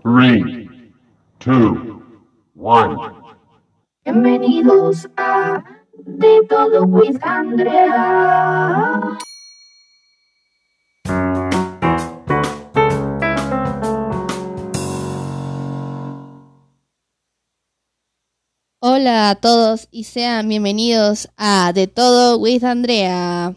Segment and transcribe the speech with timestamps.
[0.00, 0.92] Three,
[1.40, 2.04] two,
[2.54, 2.96] one.
[4.04, 5.64] Bienvenidos a
[5.96, 9.18] De Todo with Andrea.
[18.78, 23.52] Hola a todos y sean bienvenidos a De Todo with Andrea.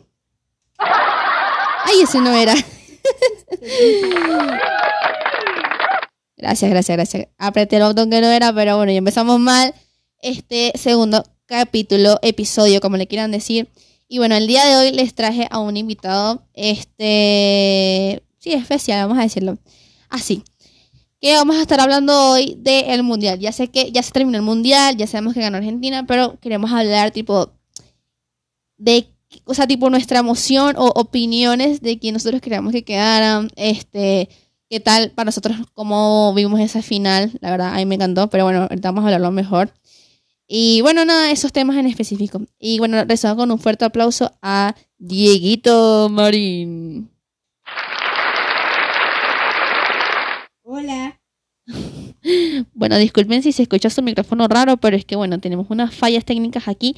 [0.80, 2.56] Ay, ese no era.
[6.42, 7.28] Gracias, gracias, gracias.
[7.38, 9.76] Apreté el botón que no era, pero bueno, ya empezamos mal
[10.24, 13.70] este segundo capítulo, episodio, como le quieran decir.
[14.08, 19.20] Y bueno, el día de hoy les traje a un invitado, este, sí, especial, vamos
[19.20, 19.60] a decirlo
[20.10, 20.44] así.
[21.22, 23.40] Que vamos a estar hablando hoy del mundial.
[23.40, 26.72] Ya sé que ya se terminó el mundial, ya sabemos que ganó Argentina, pero queremos
[26.72, 27.52] hablar tipo
[28.78, 29.06] de,
[29.46, 34.28] o sea, tipo nuestra emoción o opiniones de que nosotros queríamos que quedaran, este,
[34.72, 37.38] qué tal para nosotros cómo vimos esa final.
[37.42, 39.74] La verdad, a mí me encantó, pero bueno, ahorita vamos a hablarlo mejor.
[40.48, 42.42] Y bueno, nada, esos temas en específico.
[42.58, 47.10] Y bueno, recibo con un fuerte aplauso a Dieguito Marín.
[50.64, 51.20] Hola.
[52.74, 56.24] Bueno, disculpen si se escucha su micrófono raro, pero es que bueno, tenemos unas fallas
[56.24, 56.96] técnicas aquí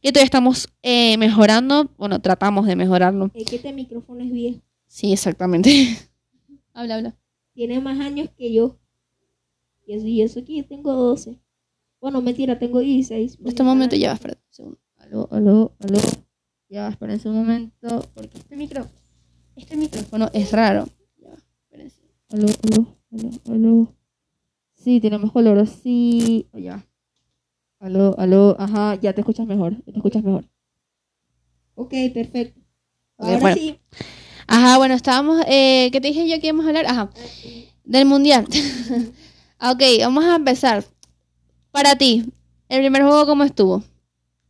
[0.00, 1.90] que todavía estamos eh, mejorando.
[1.98, 3.32] Bueno, tratamos de mejorarlo.
[3.34, 4.60] Es que este micrófono es viejo.
[4.86, 5.98] Sí, exactamente.
[6.72, 7.16] habla, habla.
[7.54, 8.78] Tiene más años que yo.
[9.86, 11.38] Y eso, y eso aquí tengo 12.
[12.00, 13.38] Bueno, mentira, tengo 16.
[13.40, 14.78] En este momento ya va, espera un segundo.
[14.96, 15.98] Aló, aló, aló.
[16.68, 18.02] Ya va, espérense un momento.
[18.14, 18.86] Porque este micro,
[19.56, 20.88] este micrófono es raro.
[21.18, 22.02] Ya va, espérense.
[22.30, 23.94] Aló, aló, aló, aló.
[24.74, 26.48] Sí, tiene mejor olor así.
[26.52, 26.84] Oh, ya.
[27.78, 29.76] Aló, aló, ajá, ya te escuchas mejor.
[29.82, 30.44] Te escuchas mejor.
[31.74, 32.60] Ok, perfecto.
[33.18, 33.56] Ahora bueno.
[33.56, 33.78] sí.
[34.54, 35.42] Ajá, bueno, estábamos.
[35.48, 36.84] Eh, ¿Qué te dije yo que íbamos a hablar?
[36.86, 37.10] Ajá.
[37.84, 38.46] Del mundial.
[39.60, 40.84] ok, vamos a empezar.
[41.70, 42.30] Para ti,
[42.68, 43.82] el primer juego, ¿cómo estuvo?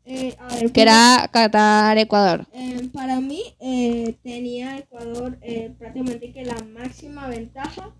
[0.04, 2.48] Eh, a ver, Que era Qatar-Ecuador.
[2.52, 7.94] eh, para mí eh, tenía Ecuador eh, prácticamente que la máxima ventaja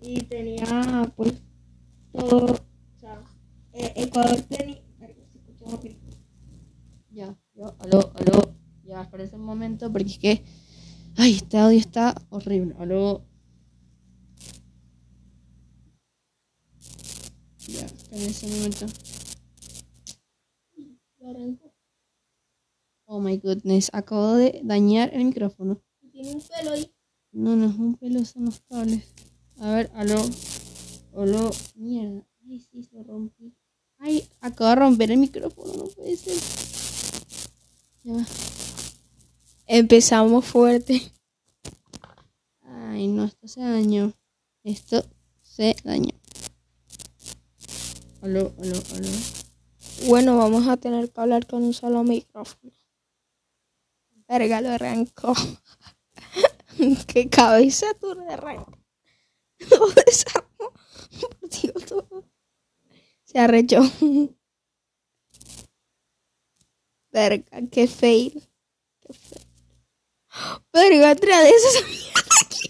[0.00, 1.32] y tenía pues
[2.12, 3.18] todo, o sea,
[3.72, 4.78] eh, Ecuador tenía...
[7.10, 8.54] Ya, yo, aló, aló.
[8.84, 10.44] Ya, espérense un momento porque es que.
[11.20, 12.76] Ay, este audio está horrible.
[12.78, 13.24] Aló.
[17.66, 18.86] Ya, espérense un momento.
[23.06, 25.82] Oh my goodness, acabo de dañar el micrófono.
[26.12, 26.94] Tiene un pelo ahí.
[27.32, 29.02] No, no es un pelo, son los cables.
[29.58, 30.22] A ver, aló.
[31.16, 31.50] Aló.
[31.74, 32.24] Mierda.
[32.48, 33.56] Ay, sí, se rompí.
[33.98, 36.36] Ay, acabo de romper el micrófono, no puede ser.
[38.04, 38.24] Ya va.
[39.70, 41.12] Empezamos fuerte.
[42.62, 44.14] Ay, no, esto se dañó.
[44.64, 45.04] Esto
[45.42, 46.18] se dañó.
[48.22, 49.08] Aló, aló, aló.
[50.06, 52.72] Bueno, vamos a tener que hablar con un solo micrófono.
[54.26, 55.34] Verga, lo arrancó.
[57.06, 58.72] Qué cabeza tú de arrancó.
[59.70, 60.72] Lo desarmó.
[61.20, 62.24] Por Dios, todo.
[63.24, 63.82] Se arrechó.
[67.12, 68.48] Verga, qué fail.
[69.00, 69.47] Qué fail.
[70.72, 72.68] Verga, trae de aquí.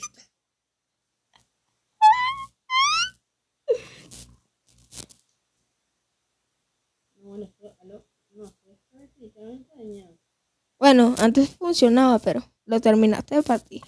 [10.78, 13.82] Bueno, antes funcionaba, pero lo terminaste de partir.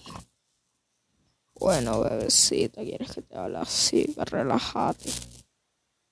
[1.54, 4.12] Bueno, bebecita, ¿quieres que te hable así?
[4.14, 5.10] Que relájate.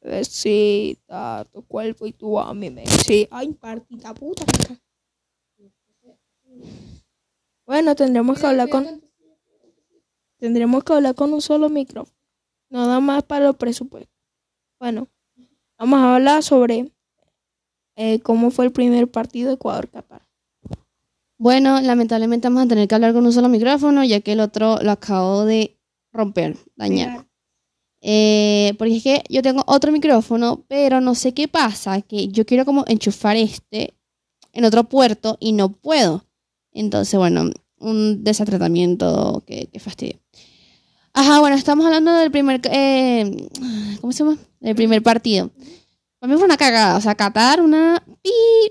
[0.01, 2.87] Bebecita, tu cuerpo y tu a mí me...
[2.87, 4.45] Sí, ay, partita puta.
[7.69, 9.03] Bueno, tendremos que hablar con...
[10.39, 12.17] Tendremos que hablar con un solo micrófono.
[12.71, 14.11] Nada más para los presupuestos.
[14.81, 15.07] Bueno,
[15.79, 16.91] vamos a hablar sobre
[17.95, 20.23] eh, cómo fue el primer partido Ecuador-Qatar.
[21.37, 24.79] Bueno, lamentablemente vamos a tener que hablar con un solo micrófono, ya que el otro
[24.81, 25.79] lo acabo de
[26.11, 27.27] romper, dañar.
[28.01, 32.47] Eh, porque es que yo tengo otro micrófono, pero no sé qué pasa, que yo
[32.47, 33.93] quiero como enchufar este
[34.55, 36.25] en otro puerto y no puedo.
[36.79, 40.21] Entonces, bueno, un desatratamiento que, que fastidio.
[41.13, 43.49] Ajá, bueno, estamos hablando del primer, eh,
[44.01, 44.39] ¿cómo se llama?
[44.61, 45.51] Del primer partido.
[46.19, 48.31] Para mí fue una cagada, o sea, Qatar, una pi,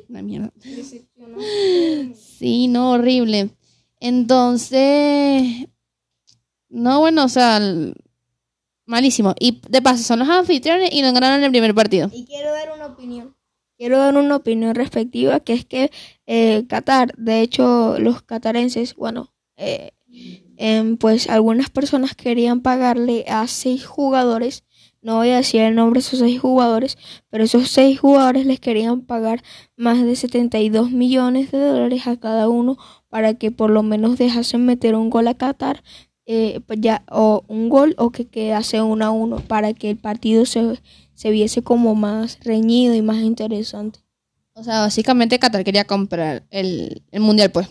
[0.10, 0.52] una mierda.
[2.38, 3.50] Sí, no, horrible.
[4.00, 5.68] Entonces,
[6.70, 7.60] no, bueno, o sea,
[8.86, 9.34] malísimo.
[9.40, 12.10] Y de paso, son los anfitriones y no ganaron el primer partido.
[12.14, 13.36] Y quiero dar una opinión.
[13.78, 15.92] Quiero dar una opinión respectiva, que es que
[16.26, 19.92] eh, Qatar, de hecho, los catarenses, bueno, eh,
[20.58, 24.64] em, pues algunas personas querían pagarle a seis jugadores,
[25.02, 26.98] no voy a decir el nombre de esos seis jugadores,
[27.30, 29.44] pero esos seis jugadores les querían pagar
[29.76, 32.78] más de 72 millones de dólares a cada uno
[33.10, 35.84] para que por lo menos dejasen meter un gol a Qatar,
[36.26, 40.46] eh, ya, o un gol o que quedase uno a uno para que el partido
[40.46, 40.80] se,
[41.18, 44.00] se viese como más reñido y más interesante.
[44.54, 47.68] O sea, básicamente Qatar quería comprar el, el mundial, pues.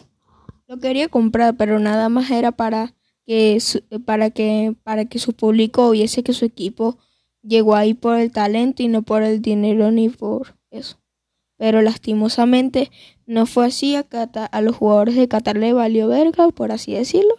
[0.66, 2.94] Lo quería comprar, pero nada más era para
[3.24, 6.98] que su, para que para que su público viese que su equipo
[7.42, 10.98] llegó ahí por el talento y no por el dinero ni por eso.
[11.56, 12.90] Pero lastimosamente
[13.26, 13.94] no fue así.
[13.94, 17.34] A, Qatar- a los jugadores de Qatar le valió verga, por así decirlo,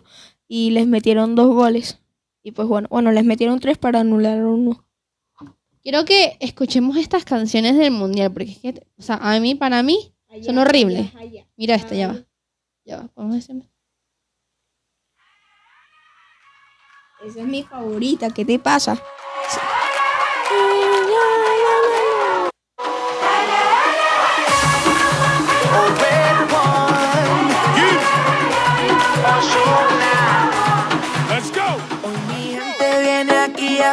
[0.48, 2.00] y les metieron dos goles.
[2.44, 4.87] Y pues bueno, bueno, les metieron tres para anular uno.
[5.88, 9.84] Quiero que escuchemos estas canciones del mundial, porque es que, o sea, a mí, para
[9.84, 11.14] mí, son horribles.
[11.56, 12.26] Mira esta, ya va.
[12.84, 13.64] Ya va, ¿podemos decirlo?
[17.26, 19.02] Esa es mi favorita, ¿qué te pasa?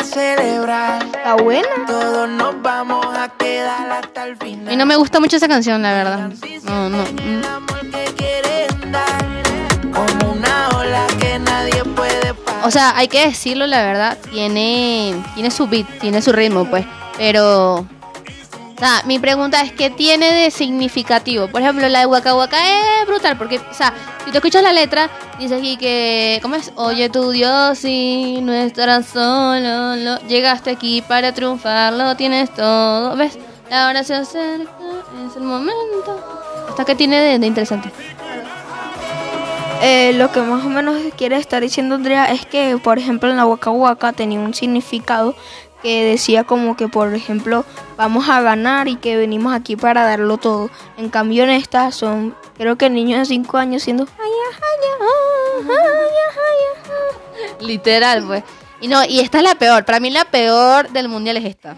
[0.02, 1.04] Celebrar.
[1.04, 1.68] ¿Está buena?
[1.86, 4.64] Todos nos vamos a quedar hasta el A final.
[4.66, 6.30] mí no me gusta mucho esa canción, la verdad.
[6.64, 6.98] No, no.
[7.04, 7.44] Mm.
[7.44, 9.24] amor que quieren dar.
[9.92, 12.66] Como una ola que nadie puede parar.
[12.66, 16.84] O sea, hay que decirlo, la verdad, tiene, tiene su beat, tiene su ritmo, pues.
[17.16, 17.86] Pero,
[18.84, 21.48] sea, mi pregunta es, ¿qué tiene de significativo?
[21.48, 22.56] Por ejemplo, la de Waka Waka
[23.00, 23.92] es brutal, porque, o sea,
[24.24, 25.08] si tú escuchas la letra,
[25.38, 26.72] dice aquí que, ¿cómo es?
[26.76, 33.16] Oye, tu Dios, y no estarás solo, lo- llegaste aquí para triunfar, lo tienes todo,
[33.16, 33.38] ¿ves?
[33.70, 34.70] La hora se acerca,
[35.28, 36.20] es el momento.
[36.68, 37.90] ¿Hasta qué tiene de, de interesante?
[39.82, 43.36] Eh, lo que más o menos quiere estar diciendo Andrea es que, por ejemplo, en
[43.36, 45.34] la Waka Waka tenía un significado
[45.84, 47.66] que decía como que, por ejemplo,
[47.98, 50.70] vamos a ganar y que venimos aquí para darlo todo.
[50.96, 54.04] En cambio, en esta son, creo que niños de 5 años siendo...
[57.60, 58.44] Literal, pues.
[58.80, 59.84] Y no, y esta es la peor.
[59.84, 61.76] Para mí la peor del mundial es esta.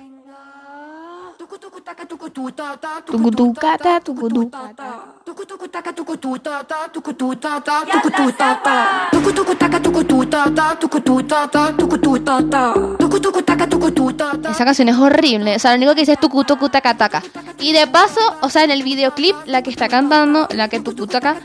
[14.51, 15.57] Esa canción es horrible.
[15.57, 17.23] O sea, lo único que dice es tucu tucu taca.
[17.59, 21.07] Y de paso, o sea, en el videoclip, la que está cantando, la que tucu
[21.07, 21.37] taca,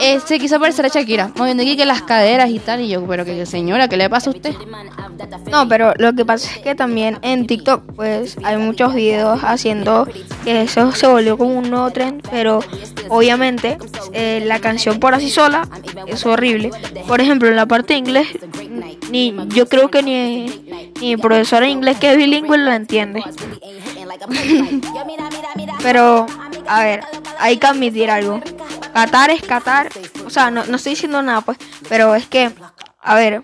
[0.00, 1.30] eh, se quiso parecer a Shakira.
[1.36, 2.80] Moviendo aquí que las caderas y tal.
[2.80, 4.54] Y yo, pero que señora, ¿qué le pasa a usted?
[5.50, 10.06] No, pero lo que pasa es que también en TikTok pues hay muchos videos haciendo
[10.44, 12.60] que eso se volvió como un nuevo trend, pero
[13.08, 13.78] obviamente
[14.12, 15.68] eh, la canción por así sola
[16.06, 16.70] es horrible.
[17.06, 18.28] Por ejemplo, en la parte de inglés,
[19.10, 20.46] ni yo creo que ni,
[21.00, 23.22] ni mi profesora de inglés que es bilingüe lo entiende.
[25.82, 26.26] Pero,
[26.66, 27.00] a ver,
[27.38, 28.40] hay que admitir algo.
[28.92, 29.88] Qatar es Qatar.
[30.26, 31.58] O sea, no, no estoy diciendo nada, pues.
[31.88, 32.52] Pero es que,
[33.00, 33.42] a ver,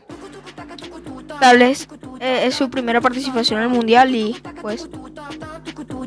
[1.40, 1.88] tal vez
[2.20, 4.88] eh, es su primera participación en el mundial y, pues,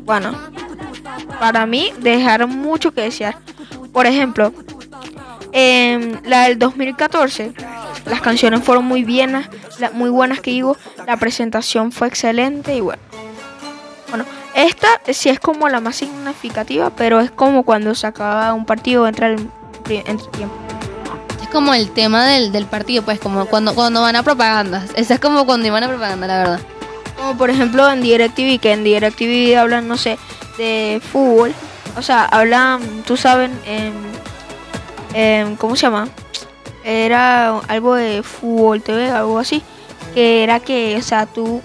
[0.04, 0.32] bueno,
[1.40, 3.36] para mí dejaron mucho que desear.
[3.92, 4.52] Por ejemplo,
[5.52, 7.52] en la del 2014,
[8.06, 9.48] las canciones fueron muy bienas,
[9.78, 10.76] la- muy buenas que digo,
[11.06, 13.02] la presentación fue excelente y bueno.
[14.08, 14.24] Bueno,
[14.54, 19.06] esta sí es como la más significativa, pero es como cuando se acaba un partido
[19.06, 19.48] entra el
[19.88, 20.54] entre tiempo.
[21.42, 24.90] Es como el tema del, del partido, pues, como cuando, cuando van a propagandas.
[24.96, 26.60] Esa es como cuando iban a propaganda, la verdad.
[27.22, 30.18] Como por ejemplo en DirecTV, que en DirecTV hablan, no sé,
[30.58, 31.54] de fútbol.
[31.96, 33.92] O sea, hablan, tú sabes, em,
[35.14, 36.08] em, ¿cómo se llama?
[36.82, 39.62] Era algo de fútbol TV, algo así.
[40.14, 41.62] Que era que, o sea, tú,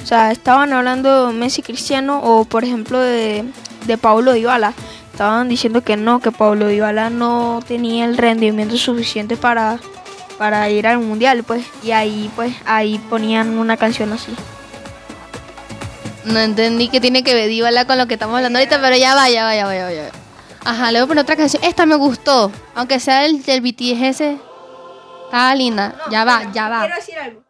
[0.00, 3.44] o sea, estaban hablando Messi Cristiano o por ejemplo de,
[3.84, 4.74] de Paulo Dybala.
[5.10, 9.80] Estaban diciendo que no, que Paulo Dybala no tenía el rendimiento suficiente para,
[10.38, 11.66] para ir al mundial, pues.
[11.82, 14.32] Y ahí, pues, ahí ponían una canción así.
[16.28, 19.28] No entendí que tiene que ver con lo que estamos hablando ahorita, pero ya va,
[19.30, 20.10] ya va, ya va, ya va, ya va.
[20.64, 21.62] Ajá, le voy a poner otra canción.
[21.64, 24.38] Esta me gustó, aunque sea el del BTS ese.
[25.24, 25.94] Estaba linda.
[26.10, 26.88] ya va, ya va.
[26.88, 27.42] decir algo.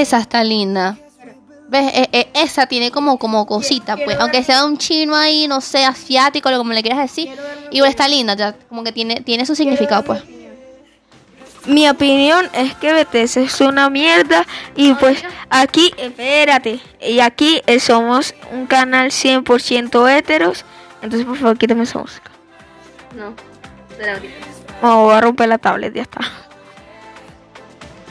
[0.00, 0.96] Esa está linda.
[1.68, 1.92] ¿Ves?
[1.94, 4.18] E- e- esa tiene como, como cosita, pues.
[4.18, 7.28] Aunque sea un chino ahí, no sé, asiático, lo como le quieras decir.
[7.70, 10.22] Igual está linda, ya como que tiene, tiene su significado, pues.
[11.66, 17.78] Mi opinión es que BTS es una mierda y pues aquí, espérate, y aquí eh,
[17.78, 20.64] somos un canal 100% heteros,
[21.02, 22.30] entonces por favor quítame esa música.
[23.14, 23.34] No,
[24.80, 26.20] No, voy a romper la tablet, ya está.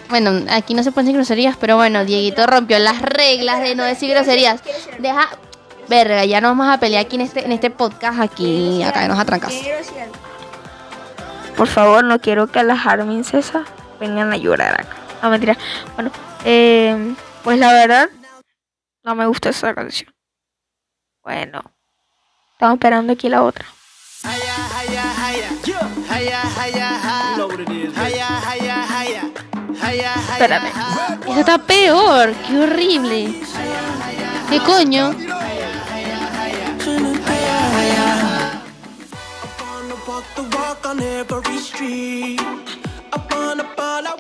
[0.10, 3.84] Bueno, aquí no se pueden decir groserías, pero bueno, Dieguito rompió las reglas de no
[3.84, 4.62] decir groserías.
[4.98, 5.30] Deja,
[5.88, 9.20] verga, ya no vamos a pelear aquí en este, en este podcast, aquí, acá nos
[9.20, 9.54] atrancas.
[11.56, 13.66] Por favor, no quiero que las Armin César
[14.00, 14.96] vengan a llorar acá.
[15.22, 15.58] No, mentira.
[15.96, 16.12] Bueno,
[16.44, 18.10] eh, pues la verdad,
[19.04, 20.12] no me gusta esa canción.
[21.22, 21.62] Bueno,
[22.54, 23.66] estamos esperando aquí la otra.
[30.40, 30.72] Espérame.
[31.28, 33.42] Eso está peor, qué horrible.
[34.50, 35.14] ¿Qué coño?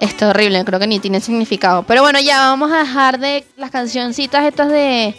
[0.02, 1.84] Está horrible, creo que ni tiene significado.
[1.84, 5.16] Pero bueno, ya vamos a dejar de las cancioncitas estas de,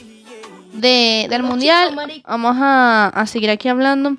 [0.75, 1.97] de del mundial.
[2.27, 4.19] Vamos a, a seguir aquí hablando.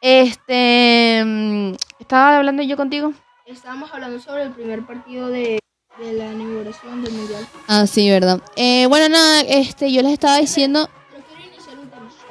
[0.00, 3.12] Este, mm, estaba hablando yo contigo.
[3.46, 5.62] Estábamos hablando sobre el primer partido de,
[5.98, 7.46] de la inauguración del mundial.
[7.68, 8.40] Ah, sí, verdad.
[8.56, 10.88] Eh, bueno, nada, este, yo les estaba diciendo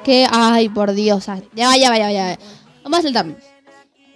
[0.04, 2.38] que, ay, por Dios, ah, ya va, ya va, ya va, ya va.
[2.84, 3.38] Vamos a saltarnos.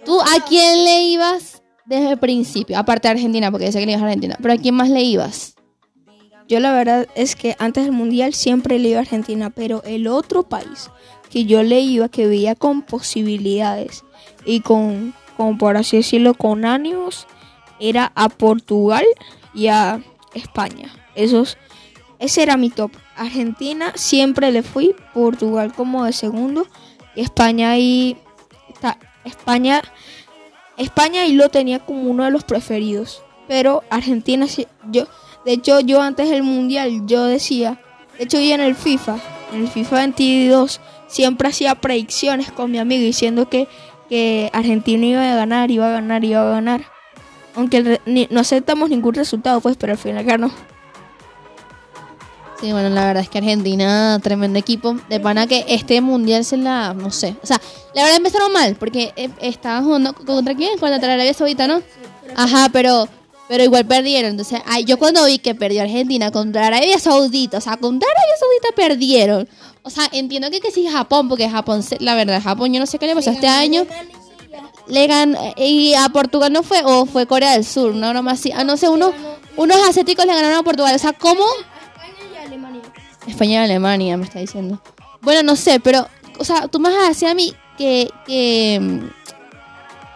[0.04, 2.78] ¿Tú a quién le ibas desde el principio?
[2.78, 4.36] Aparte de Argentina, porque sé que le ibas a Argentina.
[4.40, 5.54] Pero ¿a quién más le ibas?
[6.48, 10.06] Yo la verdad es que antes del mundial siempre le iba a Argentina, pero el
[10.06, 10.90] otro país
[11.30, 14.04] que yo le iba, que veía con posibilidades
[14.44, 17.26] y con, con por así decirlo, con ánimos,
[17.80, 19.04] era a Portugal
[19.54, 20.00] y a
[20.34, 20.90] España.
[21.14, 21.56] Esos,
[22.18, 22.90] ese era mi top.
[23.16, 26.66] Argentina siempre le fui, Portugal como de segundo
[27.14, 28.18] y España ahí
[28.68, 29.82] está España
[30.76, 34.46] España y lo tenía como uno de los preferidos, pero Argentina
[34.90, 35.06] yo
[35.46, 37.80] de hecho yo antes del mundial yo decía,
[38.18, 39.16] de hecho yo en el FIFA,
[39.54, 43.66] en el FIFA 22 siempre hacía predicciones con mi amigo diciendo que
[44.08, 46.95] que Argentina iba a ganar, iba a ganar, iba a ganar.
[47.56, 50.50] Aunque ni- no aceptamos ningún resultado, pues, pero al final ganó.
[52.60, 54.96] Sí, bueno, la verdad es que Argentina, tremendo equipo.
[55.10, 57.36] De pana que este mundial se la, no sé.
[57.42, 57.60] O sea,
[57.94, 61.82] la verdad empezaron mal, porque eh, estaban jugando contra quién, contra Arabia Saudita, ¿no?
[62.34, 63.08] Ajá, pero,
[63.46, 64.30] pero igual perdieron.
[64.30, 68.34] Entonces, ay, yo cuando vi que perdió Argentina contra Arabia Saudita, o sea, contra Arabia
[68.40, 69.48] Saudita perdieron.
[69.82, 72.98] O sea, entiendo que, que sí Japón, porque Japón, la verdad, Japón yo no sé
[72.98, 73.86] qué le pasó este año.
[74.88, 78.52] Le ganó, y a Portugal no fue, o fue Corea del Sur, no, nomás sí.
[78.54, 79.12] Ah, no sé, unos,
[79.56, 80.94] unos asiáticos le ganaron a Portugal.
[80.94, 81.44] O sea, ¿cómo?
[83.26, 84.80] España y Alemania, me está diciendo.
[85.20, 86.06] Bueno, no sé, pero,
[86.38, 89.00] o sea, tú me vas a decir a mí que, que,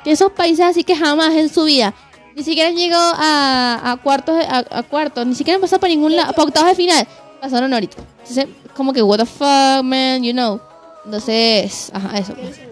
[0.05, 1.93] que esos países así que jamás en su vida
[2.37, 5.93] ni siquiera han llegado a, a cuartos, a, a cuartos, ni siquiera han pasado para
[5.93, 7.09] ningún lado, para octavos de final,
[7.41, 7.97] pasaron ahorita.
[8.21, 8.47] Entonces,
[8.77, 10.61] como que, what the fuck, man, you know.
[11.05, 12.35] Entonces, ajá, eso.
[12.35, 12.70] pues.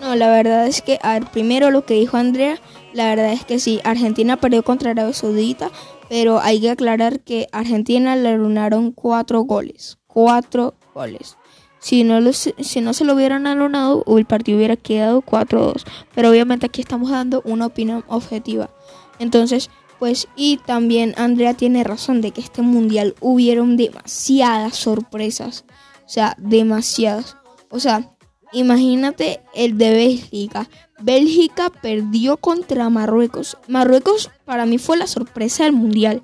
[0.00, 2.58] No, la verdad es que, a ver, primero lo que dijo Andrea,
[2.94, 5.70] la verdad es que sí, Argentina perdió contra Arabia Saudita,
[6.08, 9.98] pero hay que aclarar que Argentina le alunaron cuatro goles.
[10.06, 11.36] Cuatro goles.
[11.80, 15.84] Si no, si no se lo hubieran alunado, el partido hubiera quedado 4-2.
[16.14, 18.70] Pero obviamente aquí estamos dando una opinión objetiva.
[19.18, 25.64] Entonces, pues, y también Andrea tiene razón de que este mundial hubieron demasiadas sorpresas.
[26.04, 27.36] O sea, demasiadas.
[27.70, 28.10] O sea,
[28.52, 30.68] imagínate el de Bélgica.
[31.00, 33.56] Bélgica perdió contra Marruecos.
[33.68, 36.22] Marruecos para mí fue la sorpresa del mundial.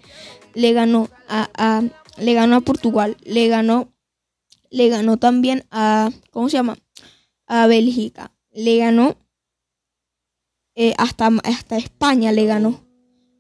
[0.55, 1.83] Le ganó a, a-
[2.19, 3.93] le ganó a Portugal, le ganó
[4.71, 6.77] le ganó también a ¿cómo se llama?
[7.47, 8.33] a Bélgica.
[8.53, 9.17] Le ganó
[10.75, 12.81] eh, hasta hasta España le ganó.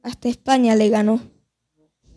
[0.02, 1.20] Hasta España le ganó.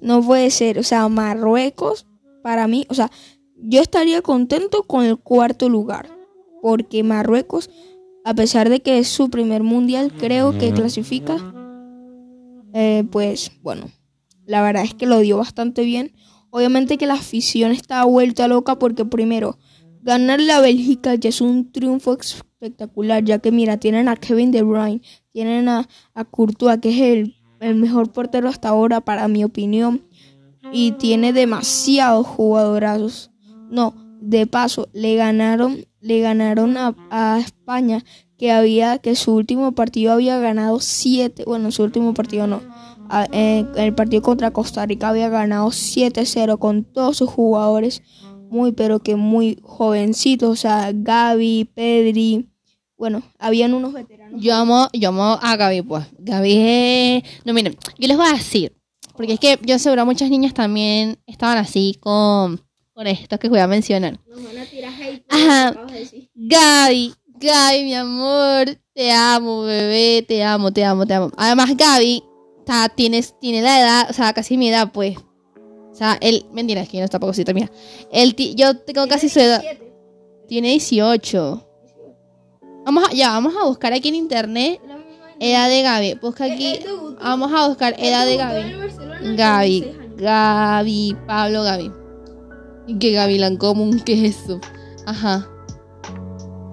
[0.01, 2.05] No puede ser, o sea, Marruecos
[2.43, 3.11] para mí, o sea,
[3.57, 6.09] yo estaría contento con el cuarto lugar,
[6.61, 7.69] porque Marruecos,
[8.25, 11.37] a pesar de que es su primer mundial, creo que clasifica,
[12.73, 13.89] eh, pues bueno,
[14.45, 16.13] la verdad es que lo dio bastante bien.
[16.51, 19.59] Obviamente que la afición está vuelta loca porque primero,
[20.01, 24.63] ganarle a Bélgica ya es un triunfo espectacular, ya que mira, tienen a Kevin De
[24.63, 25.01] Bruyne,
[25.31, 30.03] tienen a, a Courtois, que es el, el mejor portero hasta ahora, para mi opinión,
[30.71, 33.31] y tiene demasiados jugadorazos.
[33.69, 38.03] No, de paso, le ganaron, le ganaron a, a España,
[38.37, 42.61] que había, que su último partido había ganado 7, bueno, su último partido no.
[43.09, 48.01] a- eh, el partido contra Costa Rica había ganado 7-0 con todos sus jugadores
[48.49, 52.47] muy, pero que muy jovencitos, o sea, Gaby, Pedri,
[52.97, 54.41] bueno, habían unos veteranos.
[54.41, 56.05] Yo amo, yo amo a Gaby, pues.
[56.17, 57.23] Gaby es...
[57.45, 58.73] No, miren, yo les voy a decir.
[59.15, 62.61] Porque es que yo seguro muchas niñas también estaban así con,
[62.93, 64.19] con esto que voy a mencionar.
[64.29, 64.93] Nos van a tirar.
[65.27, 65.75] Ajá.
[66.35, 71.31] Gaby, Gaby, mi amor, te amo, bebé, te amo, te amo, te amo.
[71.37, 72.23] Además, Gaby
[72.59, 75.17] está, tienes, tiene la edad, o sea, casi mi edad, pues.
[75.91, 77.69] O sea, él, mentira, es que no está poco mira.
[78.11, 79.61] Él, yo tengo casi su edad.
[80.47, 81.67] Tiene 18.
[82.85, 84.81] Vamos a, ya, vamos a buscar aquí en internet
[85.39, 86.13] edad de Gaby.
[86.21, 86.79] Busca aquí.
[87.21, 89.35] Vamos a buscar edad de Gaby.
[89.35, 90.17] Gaby, 16 años.
[90.17, 91.91] Gaby, Pablo Gaby.
[92.87, 94.01] ¿Y qué Gavilán común?
[94.05, 94.59] ¿Qué es eso?
[95.09, 95.49] Ajá.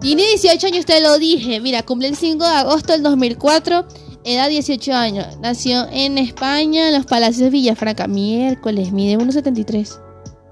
[0.03, 1.59] Tiene 18 años, te lo dije.
[1.61, 3.87] Mira, cumple el 5 de agosto del 2004.
[4.25, 5.39] Edad 18 años.
[5.41, 8.07] Nació en España, en los Palacios de Villafranca.
[8.07, 9.99] Miércoles, mide 1,73.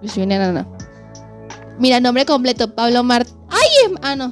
[0.00, 0.66] Yo soy una nana.
[1.78, 3.36] Mira, nombre completo: Pablo Martín.
[3.50, 3.94] ¡Ay!
[4.00, 4.30] Ah, no.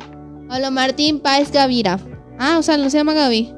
[0.49, 2.01] Pablo Martín Páez Gavira.
[2.39, 3.55] Ah, o sea, no se llama Gaby.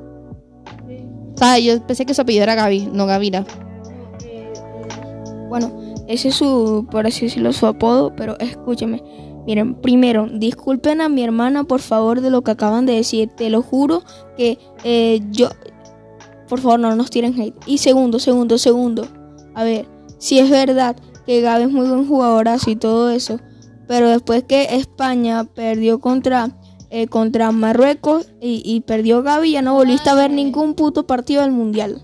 [1.35, 3.47] O sea, yo pensé que su apellido era Gaby, no Gavira.
[5.49, 9.24] Bueno, ese es su, por así decirlo, su apodo, pero escúcheme.
[9.47, 13.29] Miren, primero, disculpen a mi hermana por favor de lo que acaban de decir.
[13.29, 14.03] Te lo juro
[14.37, 15.49] que eh, yo...
[16.49, 17.57] Por favor, no nos tiren hate.
[17.67, 19.07] Y segundo, segundo, segundo.
[19.55, 19.87] A ver,
[20.19, 20.97] si es verdad
[21.27, 23.41] que Gaby es muy buen jugadorazo y todo eso,
[23.89, 26.59] pero después que España perdió contra,
[26.91, 31.43] eh, contra Marruecos y, y perdió Gaby, ya no volviste a ver ningún puto partido
[31.43, 32.03] del Mundial.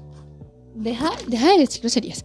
[0.75, 2.25] Deja, deja de decir groserías.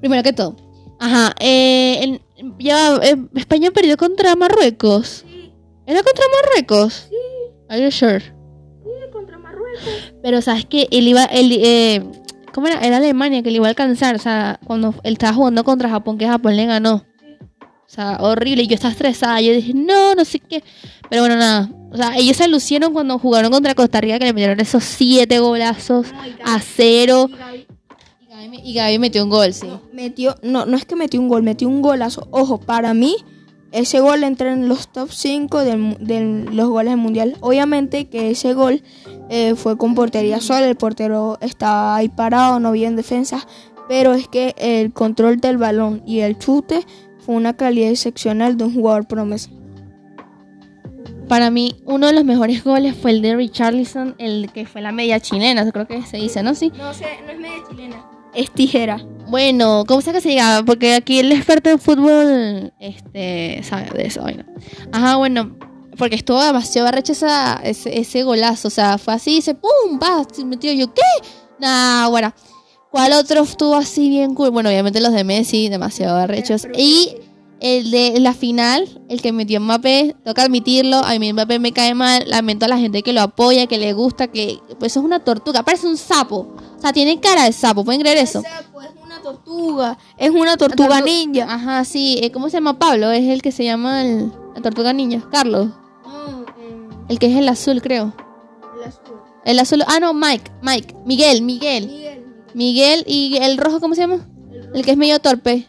[0.00, 0.56] Primero que todo.
[1.00, 2.20] Ajá, eh,
[2.58, 5.24] ya, eh, España perdió contra Marruecos.
[5.86, 7.06] ¿Era contra Marruecos?
[7.08, 7.16] Sí.
[7.68, 8.22] Are you sure?
[9.12, 10.12] contra Marruecos.
[10.22, 12.02] Pero sabes que él iba, él, eh,
[12.52, 12.80] ¿cómo era?
[12.80, 14.14] Era Alemania que le iba a alcanzar.
[14.14, 17.04] O sea, cuando él estaba jugando contra Japón, que Japón le ganó.
[17.62, 18.62] O sea, horrible.
[18.62, 19.40] Y yo estaba estresada.
[19.40, 20.62] Yo dije, no, no sé qué.
[21.08, 21.68] Pero bueno, nada.
[21.92, 25.40] O sea, ellos se lucieron cuando jugaron contra Costa Rica, que le metieron esos siete
[25.40, 26.06] golazos
[26.44, 27.28] a cero.
[28.40, 29.68] Y Gaby, me- y Gaby metió un gol, sí.
[29.92, 32.28] Metió, no, no es que metió un gol, metió un golazo.
[32.30, 33.16] Ojo, para mí,
[33.72, 37.36] ese gol entra en los top 5 de los goles del mundial.
[37.40, 38.82] Obviamente que ese gol
[39.28, 43.46] eh, fue con portería sola, el portero estaba ahí parado, no había en defensa.
[43.88, 46.84] Pero es que el control del balón y el chute
[47.18, 49.50] fue una calidad excepcional de un jugador promesa.
[51.28, 54.90] Para mí, uno de los mejores goles fue el de Richarlison, el que fue la
[54.90, 56.56] media chilena, creo que se dice, ¿no?
[56.56, 56.72] Sí.
[56.76, 58.04] No sé, no es media chilena.
[58.34, 59.04] Es tijera.
[59.28, 60.62] Bueno, ¿cómo sea que se diga?
[60.64, 64.44] Porque aquí el experto en fútbol, este, sabe de eso, vaina.
[64.92, 65.56] Ajá, bueno,
[65.96, 70.24] porque estuvo demasiado arrecho esa- ese, ese golazo, o sea, fue así, se pum, va,
[70.32, 71.02] se metió yo, ¿qué?
[71.60, 72.32] Nah, bueno.
[72.90, 74.50] ¿Cuál otro estuvo así bien cool?
[74.50, 76.66] Bueno, obviamente los de Messi, demasiado arrechos.
[76.76, 77.14] Y
[77.60, 81.94] el de la final, el que metió Mbappé, toca admitirlo, a mí Mbappé me cae
[81.94, 85.20] mal, lamento a la gente que lo apoya, que le gusta, que pues es una
[85.20, 86.54] tortuga, parece un sapo.
[86.76, 88.40] O sea, tiene cara de sapo, ¿pueden creer eso?
[88.40, 89.98] Es una tortuga.
[90.16, 91.52] Es una tortuga Tortu- ninja.
[91.52, 92.18] Ajá, sí.
[92.22, 93.10] eh, ¿Cómo se llama Pablo?
[93.10, 95.28] Es el que se llama el, la tortuga ninja.
[95.30, 95.68] Carlos.
[97.08, 98.14] El que es el azul, creo.
[99.44, 99.82] El azul.
[99.86, 100.50] Ah, no, Mike.
[100.62, 100.94] Mike.
[101.04, 101.90] Miguel, Miguel.
[102.54, 104.26] Miguel y el rojo, ¿cómo se llama?
[104.74, 105.66] El que es medio torpe.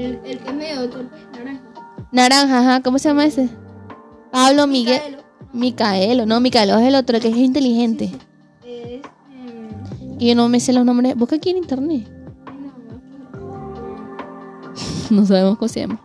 [0.00, 0.90] El, el que es medio es
[1.32, 1.62] naranja.
[2.10, 2.82] Naranja, ajá.
[2.82, 3.50] ¿Cómo se llama ese?
[4.32, 5.18] Pablo, Miguel.
[5.52, 6.24] Micaelo.
[6.24, 8.10] No, Micaelo es el otro, el que es inteligente.
[8.64, 11.14] Es, em, Y yo no me sé los nombres.
[11.16, 12.08] Busca aquí en internet.
[15.10, 16.00] No sabemos cómo se llama.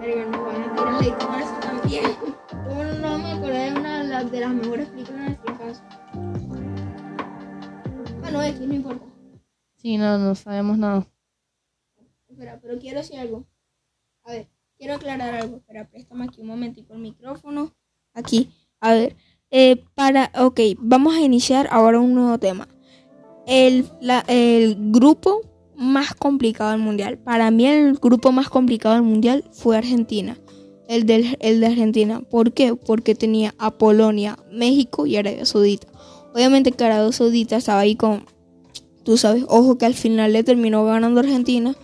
[0.00, 2.04] verga, nos van a tirar también.
[2.68, 5.84] ¿Cómo no de una de las, mejores películas de infancia?
[8.20, 9.04] Bueno, X, no importa.
[9.76, 11.04] Sí, no, no sabemos nada.
[12.62, 13.46] Pero quiero decir algo.
[14.24, 15.56] A ver, quiero aclarar algo.
[15.56, 17.72] Espera, préstame aquí un momentico el micrófono.
[18.14, 18.50] Aquí.
[18.80, 19.16] A ver.
[19.50, 22.68] eh, para, ok, vamos a iniciar ahora un nuevo tema.
[23.46, 25.40] El, la- el grupo
[25.76, 27.18] más complicado del mundial.
[27.18, 30.36] Para mí el grupo más complicado del mundial fue Argentina.
[30.88, 32.20] El, del, el de Argentina.
[32.20, 32.74] ¿Por qué?
[32.74, 35.86] Porque tenía a Polonia, México y Arabia Saudita.
[36.34, 38.24] Obviamente que Arabia Saudita estaba ahí con,
[39.04, 41.74] tú sabes, ojo que al final le terminó ganando Argentina.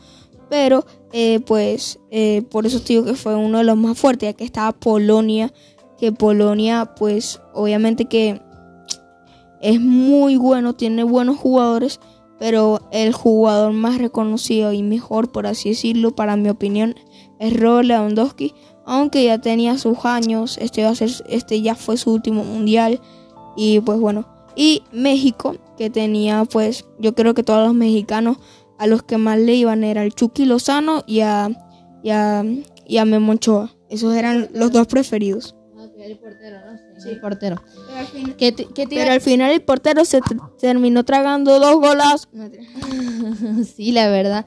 [0.48, 4.32] Pero, eh, pues, eh, por eso digo que fue uno de los más fuertes, ya
[4.32, 5.52] que estaba Polonia,
[5.98, 8.40] que Polonia, pues, obviamente que
[9.60, 12.00] es muy bueno, tiene buenos jugadores,
[12.38, 16.94] pero el jugador más reconocido y mejor, por así decirlo, para mi opinión,
[17.40, 18.54] es Robert Lewandowski,
[18.86, 23.00] aunque ya tenía sus años, este, va a ser, este ya fue su último mundial,
[23.56, 28.38] y pues bueno, y México, que tenía, pues, yo creo que todos los mexicanos
[28.78, 31.50] a los que más le iban era el Chucky Lozano y a,
[32.02, 32.44] y a,
[32.86, 33.74] y a Memo Ochoa.
[33.90, 35.54] Esos eran los dos preferidos.
[35.98, 37.08] El portero, no.
[37.10, 37.62] El portero.
[37.86, 40.20] Pero al, fin- ¿Qué te, qué te iba- pero al final el portero se
[40.60, 42.28] terminó tragando dos golas.
[43.76, 44.46] Sí, la verdad.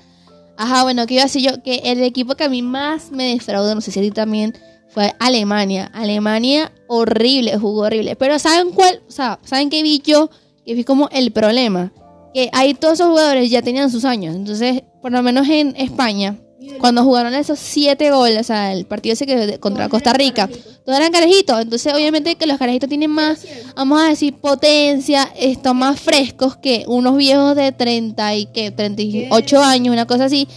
[0.57, 3.33] Ajá, bueno, que iba a decir yo que el equipo que a mí más me
[3.33, 4.53] defraudó, no sé si a ti también,
[4.89, 5.89] fue Alemania.
[5.93, 8.15] Alemania, horrible, jugó horrible.
[8.15, 9.01] Pero ¿saben cuál?
[9.07, 10.29] O sea, ¿saben qué vi yo?
[10.65, 11.91] Que vi como el problema.
[12.33, 14.35] Que ahí todos esos jugadores ya tenían sus años.
[14.35, 16.37] Entonces, por lo menos en España,
[16.79, 20.47] cuando jugaron esos siete goles, o sea, el partido ese que contra Costa Rica,
[20.85, 21.59] todos eran carajitos.
[21.61, 26.85] Entonces, obviamente que los carajitos tienen más, vamos a decir, potencia, están más frescos que
[26.87, 30.47] unos viejos de 30 y que 38 años, una cosa así.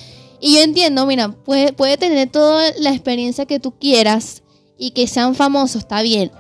[0.41, 4.43] Y yo entiendo, mira, puede, puede tener toda la experiencia que tú quieras
[4.77, 6.31] y que sean famosos, está bien.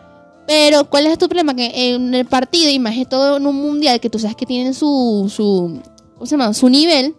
[0.46, 1.54] Pero, ¿cuál es tu problema?
[1.57, 4.44] Que en el partido, y más que todo en un mundial, que tú sabes que
[4.46, 5.80] tienen su, su,
[6.14, 6.52] ¿cómo se llama?
[6.52, 7.14] Su nivel,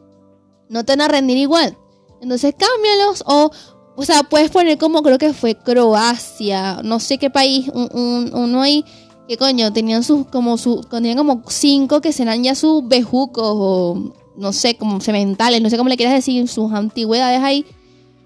[0.70, 1.76] no te van a rendir igual.
[2.22, 3.52] Entonces, cámbialos o,
[3.96, 8.32] o sea, puedes poner como creo que fue Croacia, no sé qué país, un, un-
[8.34, 8.84] uno ahí
[9.28, 14.14] que coño, tenían sus, como su, tenían como cinco que serán ya sus bejucos o
[14.38, 17.66] no sé, como sementales, no sé cómo le quieras decir, sus antigüedades ahí.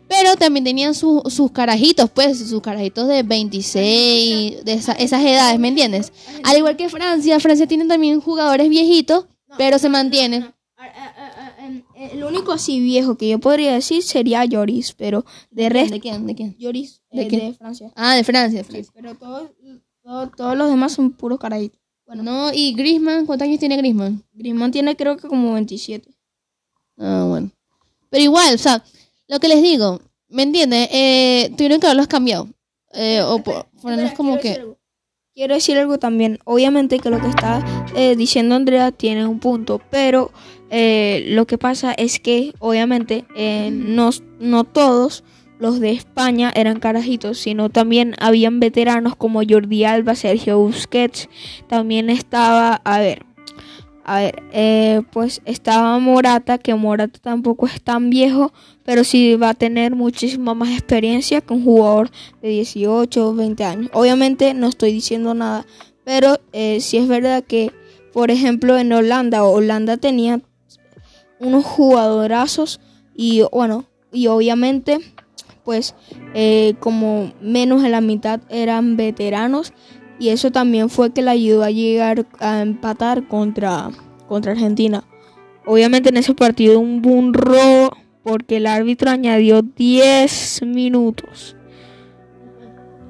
[0.09, 5.59] Pero también tenían sus- sus carajitos, pues, sus carajitos de 26, de esa- esas edades,
[5.59, 6.11] ¿me entiendes?
[6.43, 9.25] Al igual que Francia, Francia tiene también jugadores viejitos,
[9.57, 10.51] pero se mantienen.
[11.59, 15.93] Em, El único así viejo que yo podría decir sería Lloris, pero de resto.
[15.93, 16.25] ¿De quién?
[16.25, 16.55] ¿De quién?
[16.57, 17.41] Lloris ¿De eh, quién?
[17.51, 17.91] de Francia.
[17.95, 18.91] Ah, de Francia, de Francia.
[18.95, 19.51] Pero todos,
[20.03, 21.79] todos, todos los demás son puros carajitos.
[22.07, 24.23] Bueno, no, y Griezmann, ¿cuántos años tiene Griezmann?
[24.33, 26.09] Griezmann tiene creo que como 27.
[26.97, 27.51] Ah, bueno.
[28.09, 28.83] Pero igual, o sea,
[29.29, 30.89] lo que les digo, ¿me entiendes?
[30.91, 32.49] Eh, tuvieron que haberlos cambiado.
[32.93, 34.61] Eh, o po- ponerlos como que...
[35.35, 36.39] Quiero decir algo también.
[36.43, 37.63] Obviamente que lo que está
[37.95, 40.31] eh, diciendo Andrea tiene un punto, pero
[40.69, 44.09] eh, lo que pasa es que obviamente eh, no,
[44.41, 45.23] no todos
[45.57, 51.29] los de España eran carajitos, sino también habían veteranos como Jordi Alba, Sergio Busquets,
[51.69, 53.25] también estaba, a ver,
[54.03, 58.51] a ver, eh, pues estaba Morata, que Morata tampoco es tan viejo,
[58.89, 62.09] pero sí va a tener muchísima más experiencia que un jugador
[62.41, 63.91] de 18 o 20 años.
[63.93, 65.67] Obviamente no estoy diciendo nada,
[66.03, 67.71] pero eh, sí es verdad que,
[68.13, 70.41] por ejemplo, en Holanda, Holanda tenía
[71.39, 72.79] unos jugadorazos
[73.15, 74.97] y bueno, y obviamente,
[75.63, 75.93] pues
[76.33, 79.71] eh, como menos de la mitad eran veteranos
[80.17, 83.91] y eso también fue que le ayudó a llegar a empatar contra,
[84.27, 85.03] contra Argentina.
[85.67, 87.91] Obviamente en ese partido un boom robo
[88.23, 91.55] porque el árbitro añadió 10 minutos.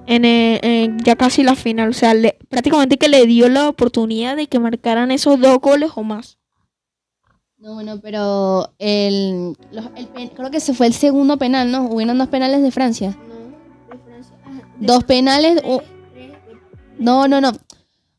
[0.08, 3.70] En, el- en ya casi la final, o sea, le- prácticamente que le dio la
[3.70, 6.38] oportunidad de que marcaran esos dos goles o más.
[7.60, 11.86] No, bueno, pero el, los- el pen- creo que ese fue el segundo penal, ¿no?
[11.90, 13.18] Hubieron dos penales de Francia.
[14.80, 15.62] Dos penales.
[16.98, 17.52] no, no, no.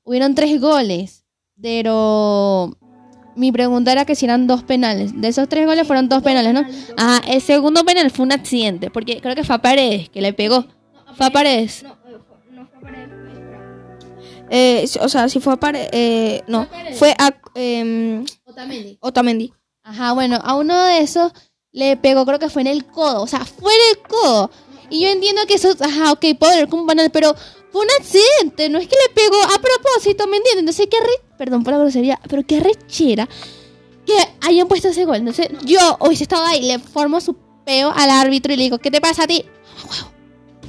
[0.05, 1.25] Hubieron tres goles.
[1.61, 2.77] Pero
[3.41, 5.21] mi pregunta era que si eran dos penales.
[5.21, 6.65] De esos tres goles fueron dos penales, ¿no?
[6.97, 8.91] Ajá, el segundo penal fue un accidente.
[8.91, 10.67] Porque creo que fue a Paredes que le pegó.
[11.17, 11.85] Fue a Paredes.
[14.51, 18.25] Eh, o sea, si fue a Pare- eh, no, fue a em,
[19.01, 19.53] Otamendi.
[19.85, 21.33] Ajá, bueno, a uno de esos
[21.73, 24.51] le pegó, creo que fue en el codo, o sea, fue en el codo.
[24.91, 27.35] Y yo entiendo que eso, ajá, ok, puedo ver como un banal, pero
[27.71, 30.61] fue un accidente, no es que le pegó a propósito, ¿me entiendes?
[30.61, 31.30] Entonces, qué re...
[31.41, 33.27] Perdón por la grosería, pero qué rechera
[34.05, 34.13] que
[34.47, 35.17] hayan puesto ese gol.
[35.17, 38.91] Entonces, yo hubiese estado ahí, le formo su peo al árbitro y le digo, ¿qué
[38.91, 39.43] te pasa a ti?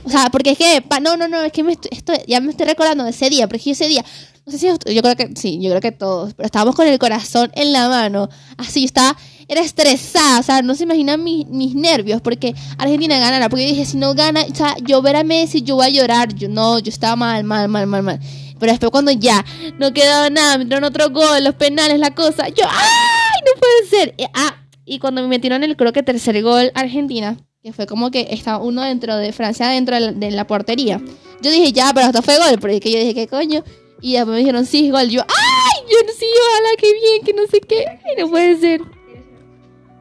[0.06, 2.40] O sea, porque es que, pa- no, no, no, es que me estoy, estoy- ya
[2.40, 4.06] me estoy recordando de ese día, porque ese día,
[4.46, 6.98] no sé si, yo creo que, sí, yo creo que todos, pero estábamos con el
[7.00, 9.18] corazón en la mano, así, yo estaba,
[9.50, 13.72] era estresada, o sea, no se imaginan mis, mis nervios, porque Argentina ganara, porque yo
[13.72, 16.48] dije, si no gana, o sea, yo ver a Messi, yo voy a llorar, yo
[16.48, 18.20] no, yo estaba mal, mal, mal, mal, mal.
[18.62, 19.44] Pero después cuando ya
[19.80, 23.42] no quedaba nada, me entraron otro gol, los penales, la cosa, yo, ¡ay!
[23.44, 24.14] No puede ser.
[24.20, 28.12] Eh, ah, y cuando me metieron el, creo que tercer gol Argentina, que fue como
[28.12, 31.02] que estaba uno dentro de Francia, dentro de la, de la portería.
[31.42, 33.64] Yo dije, ya, pero esto fue gol, porque yo dije, ¿qué coño?
[34.00, 35.10] Y después me dijeron, sí, es gol.
[35.10, 35.84] Yo, ¡ay!
[35.90, 37.86] Yo no sí, ojalá, qué bien, que no sé qué.
[37.88, 38.82] Ay, no puede ser.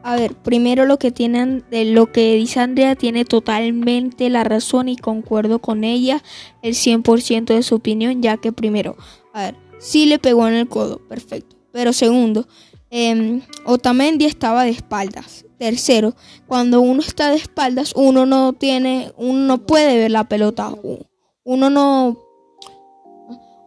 [0.03, 4.89] A ver, primero lo que tienen, de lo que dice Andrea tiene totalmente la razón
[4.89, 6.23] y concuerdo con ella
[6.63, 8.97] el 100% de su opinión, ya que primero,
[9.33, 11.55] a ver, sí le pegó en el codo, perfecto.
[11.71, 12.47] Pero segundo,
[12.89, 15.45] em, Otamendi estaba de espaldas.
[15.59, 16.15] Tercero,
[16.47, 20.73] cuando uno está de espaldas, uno no tiene, uno no puede ver la pelota.
[21.43, 22.17] Uno no,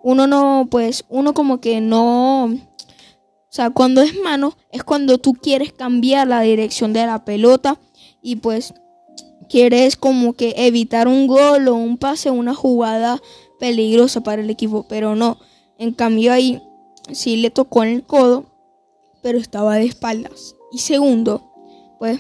[0.02, 2.52] uno no, pues, uno como que no,
[3.54, 7.78] o sea, cuando es mano es cuando tú quieres cambiar la dirección de la pelota
[8.20, 8.74] y pues
[9.48, 13.22] quieres como que evitar un gol o un pase, una jugada
[13.60, 15.38] peligrosa para el equipo, pero no.
[15.78, 16.60] En cambio ahí
[17.12, 18.46] sí le tocó en el codo,
[19.22, 20.56] pero estaba de espaldas.
[20.72, 21.52] Y segundo,
[22.00, 22.18] pues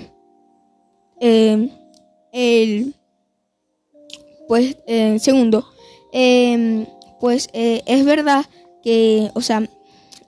[1.18, 1.68] eh,
[2.30, 2.94] el
[4.46, 4.76] pues
[5.18, 5.66] segundo,
[6.12, 6.86] eh,
[7.18, 8.44] pues eh, es verdad
[8.84, 9.68] que, o sea,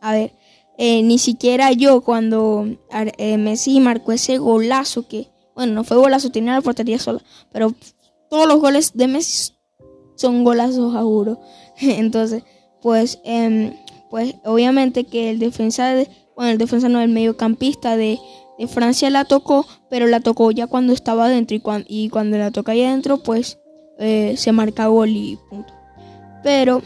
[0.00, 0.32] a ver,
[0.78, 2.66] eh, ni siquiera yo cuando
[3.18, 7.74] eh, Messi marcó ese golazo que, bueno, no fue golazo, tenía la portería sola, pero
[8.30, 9.52] todos los goles de Messi
[10.16, 11.40] son golazos, juro.
[11.80, 12.42] Entonces,
[12.82, 13.72] pues, em,
[14.10, 18.18] pues obviamente que el defensa de, bueno, el defensa no, el mediocampista de,
[18.58, 22.38] de Francia la tocó, pero la tocó ya cuando estaba adentro y, cuan- y cuando
[22.38, 23.58] la toca ahí adentro, pues
[23.98, 25.72] eh, se marca gol y punto.
[26.42, 26.82] Pero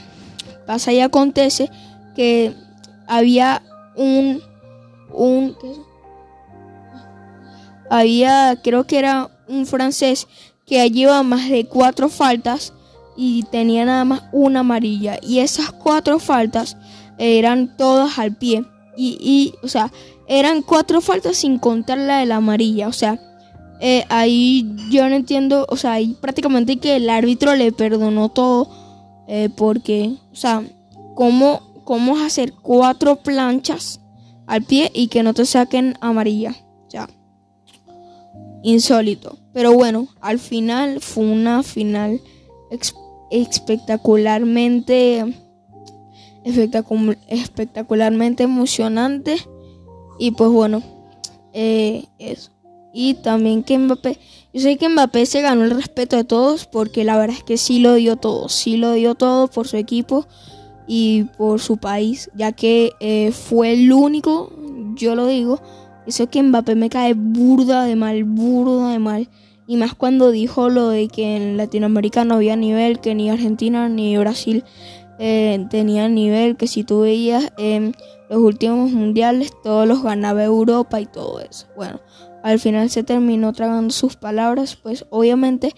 [0.67, 1.71] pasa y acontece
[2.15, 2.55] que
[3.07, 3.63] había
[3.97, 4.43] un,
[5.13, 5.57] un
[7.91, 10.29] había, creo que era un francés
[10.65, 12.73] que lleva más de cuatro faltas
[13.17, 15.19] y tenía nada más una amarilla.
[15.21, 16.77] Y esas cuatro faltas
[17.19, 18.65] eran todas al pie.
[18.97, 19.93] Y, y, o sea,
[20.29, 22.87] eran cuatro faltas sin contar la de la amarilla.
[22.87, 23.21] O sea,
[23.81, 28.71] eh, ahí yo no entiendo, o sea, ahí prácticamente que el árbitro le perdonó todo.
[29.33, 30.65] eh, porque, o sea,
[31.15, 34.01] ¿cómo, ¿cómo hacer cuatro planchas
[34.47, 36.55] al pie y que no te saquen amarilla?
[36.87, 37.09] Sea,
[38.63, 39.39] insólito.
[39.53, 42.21] Pero bueno, al final fue una final
[43.33, 45.25] espectacularmente
[46.45, 49.39] espectacu- espectacularmente emocionante
[50.21, 50.85] y pues bueno
[51.53, 52.53] eh, eso
[52.93, 54.17] y también que Mbappé
[54.53, 57.57] yo sé que Mbappé se ganó el respeto de todos porque la verdad es que
[57.57, 60.27] sí lo dio todo sí lo dio todo por su equipo
[60.93, 64.53] y por su país ya que eh, fue el único
[64.97, 65.61] yo lo digo
[66.05, 69.29] eso que Mbappé me cae burda de mal burda de mal
[69.71, 73.89] y más cuando dijo lo de que en Latinoamérica no había nivel, que ni Argentina
[73.89, 74.65] ni Brasil
[75.21, 77.95] eh, tenían nivel, que si tú veías en
[78.29, 81.69] los últimos mundiales, todos los ganaba Europa y todo eso.
[81.77, 82.01] Bueno,
[82.43, 85.73] al final se terminó tragando sus palabras, pues obviamente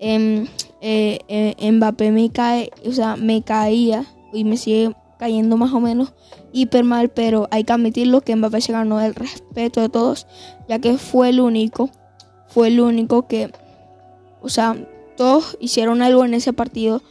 [0.00, 0.48] em,
[0.80, 5.80] eh, eh, Mbappé me cae, o sea, me caía y me sigue cayendo más o
[5.80, 6.12] menos
[6.52, 10.26] hiper mal, pero hay que admitirlo que Mbappé se ganó el respeto de todos,
[10.68, 11.90] ya que fue el único
[12.56, 13.50] fue el único que,
[14.40, 14.76] o sea,
[15.16, 17.02] todos hicieron algo en ese partido,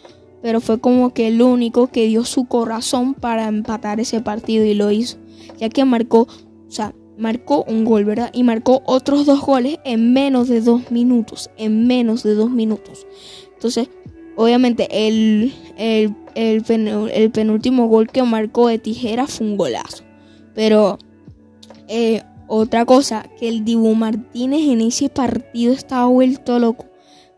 [0.41, 4.73] pero fue como que el único que dio su corazón para empatar ese partido y
[4.73, 5.17] lo hizo,
[5.59, 8.31] ya que marcó, o sea, marcó un gol, ¿verdad?
[8.33, 13.05] Y marcó otros dos goles en menos de dos minutos, en menos de dos minutos.
[13.53, 13.89] Entonces,
[14.35, 20.03] obviamente, el, el, el, pen- el penúltimo gol que marcó de tijera fue un golazo,
[20.53, 20.97] pero...
[21.87, 26.85] Eh, otra cosa, que el Dibu Martínez en ese partido estaba vuelto loco.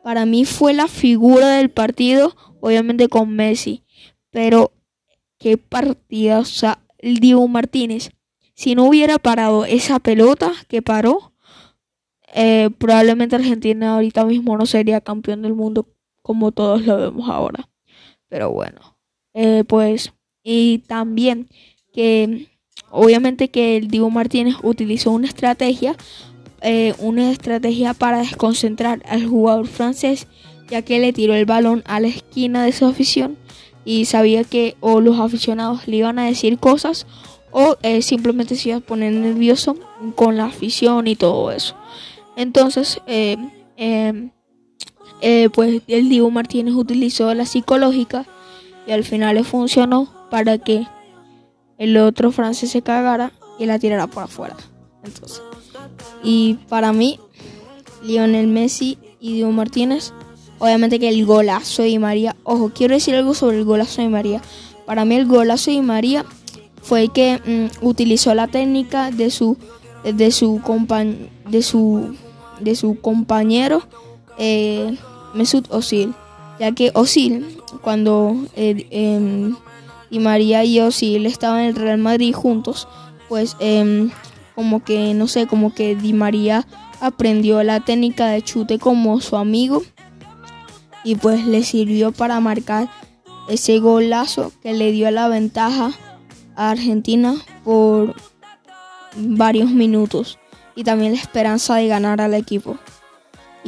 [0.03, 3.83] Para mí fue la figura del partido, obviamente con Messi.
[4.31, 4.73] Pero
[5.37, 8.11] qué partida, o sea, el Dibu Martínez.
[8.53, 11.31] Si no hubiera parado esa pelota que paró,
[12.33, 15.87] eh, probablemente Argentina ahorita mismo no sería campeón del mundo
[16.27, 17.69] como todos lo vemos ahora.
[18.27, 18.97] Pero bueno,
[19.33, 20.13] eh, pues,
[20.43, 21.47] y también
[21.93, 22.49] que
[22.91, 25.95] obviamente que el Dibu Martínez utilizó una estrategia,
[26.61, 30.27] eh, una estrategia para desconcentrar al jugador francés,
[30.69, 33.37] ya que le tiró el balón a la esquina de su afición
[33.85, 37.07] y sabía que o los aficionados le iban a decir cosas
[37.51, 39.77] o simplemente se iba a poner nervioso
[40.15, 41.75] con la afición y todo eso.
[42.35, 43.37] Entonces, eh,
[45.21, 48.25] eh, pues el Dibu Martínez utilizó la psicológica
[48.85, 50.87] y al final le funcionó para que
[51.77, 54.55] el otro francés se cagara y la tirara por afuera.
[55.03, 55.41] Entonces,
[56.23, 57.19] y para mí,
[58.03, 60.13] Lionel Messi y Diego Martínez,
[60.59, 64.41] obviamente que el golazo de María, ojo, quiero decir algo sobre el golazo de María.
[64.85, 66.25] Para mí el golazo de María
[66.81, 67.41] fue que
[67.81, 69.57] mm, utilizó la técnica de su
[70.03, 72.15] de su compañ- de su
[72.61, 73.81] de su compañero
[74.37, 74.97] eh,
[75.33, 76.13] Mesut Özil,
[76.59, 77.45] ya que Özil
[77.81, 79.55] cuando eh, em,
[80.09, 82.87] Di María y Özil estaban en el Real Madrid juntos,
[83.27, 84.09] pues em,
[84.55, 86.65] como que no sé, como que Di María
[86.99, 89.83] aprendió la técnica de chute como su amigo
[91.03, 92.89] y pues le sirvió para marcar
[93.47, 95.91] ese golazo que le dio la ventaja
[96.55, 98.15] a Argentina por
[99.15, 100.37] varios minutos
[100.75, 102.77] y también la esperanza de ganar al equipo.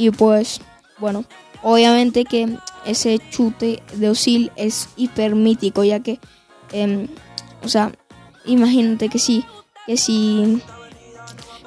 [0.00, 0.62] Y pues,
[0.98, 1.26] bueno,
[1.62, 6.18] obviamente que ese chute de Osil es hiper mítico, ya que,
[6.72, 7.06] em,
[7.62, 7.92] o sea,
[8.46, 9.44] imagínate que sí,
[9.86, 10.62] que si,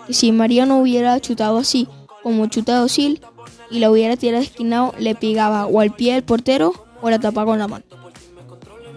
[0.07, 1.87] que si María no hubiera chutado así
[2.23, 3.21] como chuta de Osil,
[3.69, 7.51] y la hubiera tirado esquinado, le pegaba o al pie del portero o la tapaba
[7.51, 7.85] con la mano.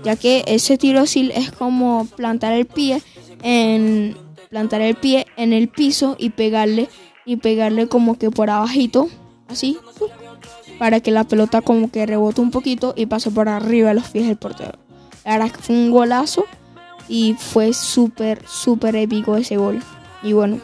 [0.03, 3.03] Ya que ese tiro así es como plantar el pie
[3.43, 4.17] en
[4.49, 6.89] plantar el pie en el piso y pegarle
[7.27, 9.11] y pegarle como que por abajito,
[9.49, 9.79] así,
[10.79, 14.09] para que la pelota como que rebote un poquito y pase por arriba de los
[14.09, 14.79] pies del portero.
[15.25, 16.45] La fue un golazo
[17.09, 19.83] y fue súper, súper épico ese gol.
[20.23, 20.61] Y bueno,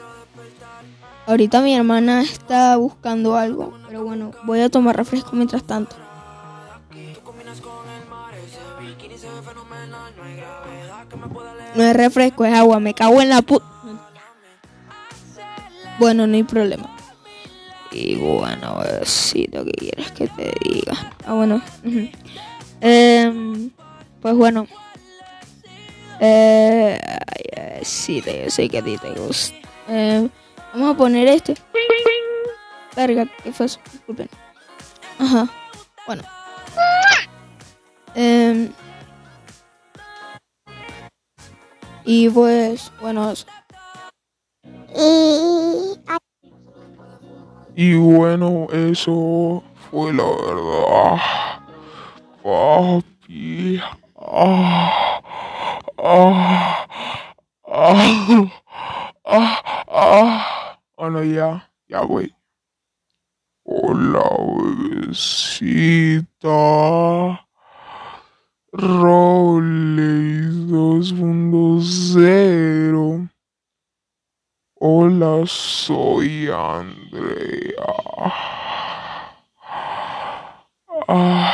[1.26, 5.96] ahorita mi hermana está buscando algo, pero bueno, voy a tomar refresco mientras tanto.
[11.74, 13.66] No es refresco, es agua, me cago en la puta.
[15.98, 16.91] Bueno, no hay problema.
[17.92, 21.12] Y bueno, besito, ¿qué quieres que te diga?
[21.26, 21.62] Ah, bueno.
[22.80, 23.70] Em,
[24.20, 24.66] pues bueno.
[26.18, 26.98] Eh,
[27.78, 29.56] besito, yo sé que a ti te gusta.
[29.88, 30.30] Em,
[30.72, 31.54] vamos a poner este.
[32.96, 33.78] Verga, ¿qué fue eso?
[33.92, 34.28] Disculpen.
[35.18, 35.48] Ajá.
[36.06, 36.22] Bueno.
[38.14, 38.72] Em,
[42.04, 43.46] y pues, bueno, eso.
[47.74, 51.16] Y bueno, eso fue la verdad.
[52.42, 53.80] Papi.
[54.14, 55.22] Ah,
[55.98, 56.86] ah,
[57.66, 58.52] ah,
[59.24, 60.78] ah, ah.
[60.98, 62.34] Bueno, ya, ya voy.
[63.64, 64.22] Hola,
[64.76, 66.50] bebecita.
[68.72, 73.30] Rolex 2.0.
[74.74, 76.48] Hola, soy
[77.12, 77.74] Andrea.
[81.08, 81.52] Ah.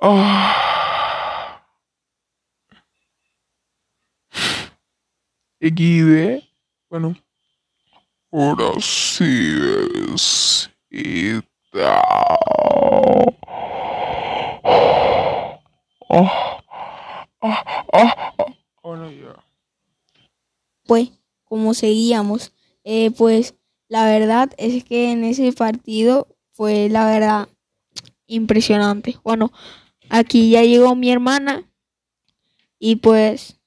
[0.00, 0.70] Ah.
[5.60, 6.42] XD.
[6.88, 7.14] Bueno.
[8.32, 9.24] Ahora sí,
[9.58, 10.72] bebecita.
[16.10, 16.58] Ah.
[17.40, 18.46] Ah, ah, ah.
[18.82, 19.34] Bueno, ya.
[20.86, 21.17] pues
[21.48, 22.52] como seguíamos,
[22.84, 23.54] eh, pues
[23.88, 27.48] la verdad es que en ese partido fue la verdad
[28.26, 29.16] impresionante.
[29.24, 29.50] Bueno,
[30.10, 31.64] aquí ya llegó mi hermana
[32.78, 33.58] y pues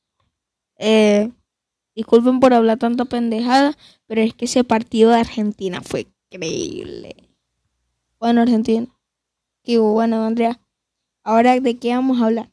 [0.78, 1.32] eh,
[1.96, 7.15] disculpen por hablar tanta pendejada, pero es que ese partido de Argentina fue increíble.
[8.20, 8.88] Bueno, Argentina.
[9.63, 10.60] Que bueno, Andrea.
[11.24, 12.51] Ahora de qué vamos a hablar.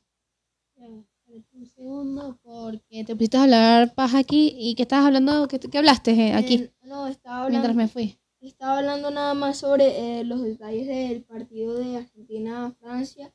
[1.89, 6.11] Segundo, porque te pusiste a hablar paja aquí y que estabas hablando, ¿qué, qué hablaste
[6.11, 6.55] eh, aquí?
[6.57, 7.51] Eh, no, estaba hablando.
[7.51, 8.19] mientras me fui?
[8.43, 13.33] Estaba hablando nada más sobre eh, los detalles del partido de Argentina-Francia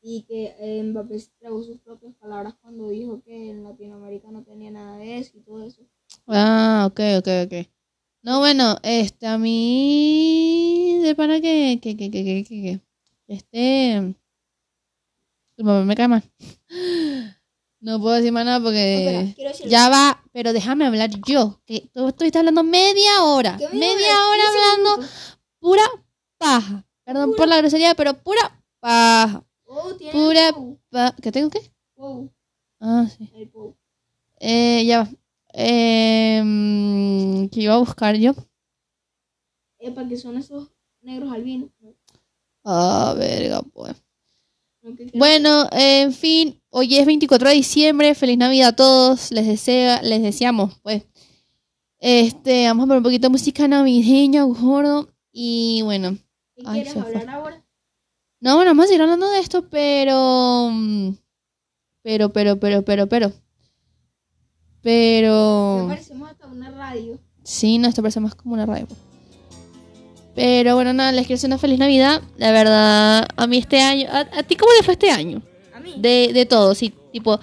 [0.00, 4.98] y que Mbappé tragó sus propias palabras cuando dijo que en Latinoamérica no tenía nada
[4.98, 5.82] de eso y todo eso.
[6.28, 7.66] Ah, ok, ok, ok.
[8.22, 12.80] No, bueno, este, a mí, de para que, que, que, que, que, que, que,
[13.26, 14.14] este,
[15.56, 16.22] tu mamá me cae mal.
[17.86, 22.08] No puedo decir más nada porque Espera, ya va, pero déjame hablar yo, que tú
[22.08, 25.08] estuviste hablando media hora, ¿Qué me media hora hablando
[25.60, 25.82] pura
[26.36, 26.84] paja.
[27.04, 29.46] Perdón por la grosería, pero pura paja.
[29.66, 30.80] Oh, Pura el Pou.
[30.90, 31.60] pa ¿Qué tengo qué?
[31.94, 32.28] Pou,
[32.80, 33.30] Ah, sí.
[33.32, 33.76] el.
[34.40, 35.10] Eh, ya va.
[35.52, 36.42] Eh,
[37.52, 38.34] ¿Qué iba a buscar yo?
[39.78, 40.72] Epa, que son esos
[41.02, 41.70] negros albinos.
[41.78, 41.94] ¿no?
[42.64, 43.94] Ah, verga, pues.
[45.14, 50.22] Bueno, en fin, hoy es 24 de diciembre, feliz Navidad a todos, les desea, les
[50.22, 51.04] deseamos, pues.
[51.98, 56.16] Este, vamos a poner un poquito de música navideña, gordo, y bueno.
[56.54, 57.02] ¿Qué ay, quieres fue.
[57.02, 57.64] hablar ahora?
[58.40, 60.70] No, bueno, vamos a seguir hablando de esto, pero...
[62.02, 63.32] Pero, pero, pero, pero, pero...
[64.82, 65.86] Pero...
[65.88, 67.18] parecemos hasta una radio.
[67.42, 68.86] Sí, no, esto parece más como una radio.
[70.36, 72.22] Pero bueno, nada, les quiero hacer una feliz Navidad.
[72.36, 74.06] La verdad, a mí este año...
[74.12, 75.42] ¿A, a ti cómo le fue este año?
[75.74, 75.94] A mí.
[75.96, 77.40] De, de todo, sí, tipo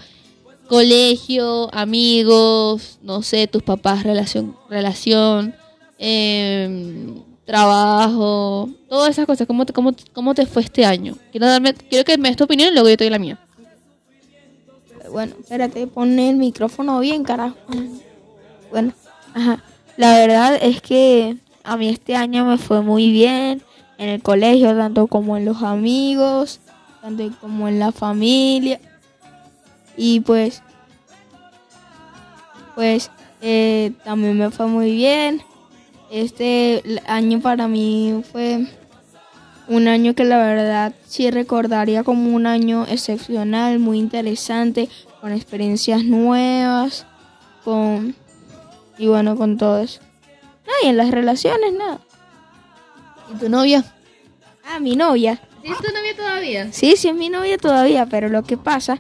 [0.68, 5.54] colegio, amigos, no sé, tus papás, relación, relación,
[6.00, 9.46] em, trabajo, todas esas cosas.
[9.46, 11.16] ¿Cómo te, cómo, cómo te fue este año?
[11.32, 13.40] Quiero darme, quiero que me des tu opinión y luego yo te doy la mía.
[15.12, 17.58] Bueno, espérate, pon el micrófono bien, carajo.
[18.72, 18.94] Bueno,
[19.34, 19.64] ajá.
[19.96, 23.62] La verdad es que a mí este año me fue muy bien
[23.98, 26.60] en el colegio, tanto como en los amigos,
[27.02, 28.80] tanto como en la familia.
[29.96, 30.62] Y pues,
[32.76, 33.12] pues
[33.42, 35.42] eh, también me fue muy bien.
[36.12, 38.68] Este año para mí fue
[39.68, 44.90] un año que la verdad sí recordaría como un año excepcional, muy interesante,
[45.22, 47.06] con experiencias nuevas,
[47.64, 48.16] con
[48.98, 50.02] y bueno, con todo eso.
[50.66, 52.00] No, y en las relaciones, nada.
[53.34, 53.84] ¿Y tu novia?
[54.66, 55.42] Ah, mi novia.
[55.64, 56.72] ¿Sí es tu novia todavía?
[56.74, 59.00] Sí, sí es mi novia todavía, pero lo que pasa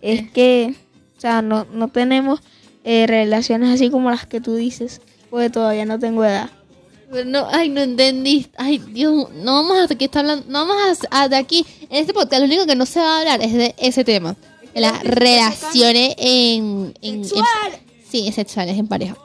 [0.00, 0.74] es que,
[1.16, 2.40] o sea, no, no tenemos
[2.84, 6.50] eh, relaciones así como las que tú dices, porque todavía no tengo edad.
[7.10, 8.46] Pero no, ay, no entendí.
[8.56, 11.96] Ay, Dios, no vamos a que está hablando, no vamos a, a- de aquí en
[11.96, 14.36] este podcast lo único que no se va a hablar es de ese tema,
[14.74, 17.24] de las relaciones en, en, en-
[18.08, 19.16] sí, sexuales en pareja.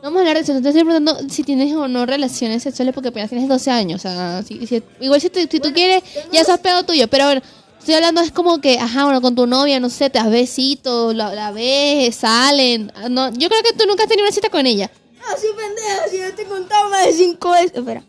[0.00, 0.52] No vamos a hablar de eso.
[0.62, 4.00] Te estoy preguntando si tienes o no relaciones sexuales porque apenas tienes 12 años.
[4.00, 7.08] O sea, si- si- igual si, te- si tú quieres, ya eso es pedo tuyo.
[7.08, 7.42] Pero bueno,
[7.80, 11.14] estoy hablando es como que, ajá, bueno, con tu novia, no sé, te das besitos,
[11.16, 12.92] la, la ves, salen.
[12.94, 14.88] Ah, No, yo creo que tú nunca has tenido una cita con ella.
[15.20, 17.72] Ah, sí, pendeja, si yo te he contado más de cinco veces.
[17.74, 18.02] Espera.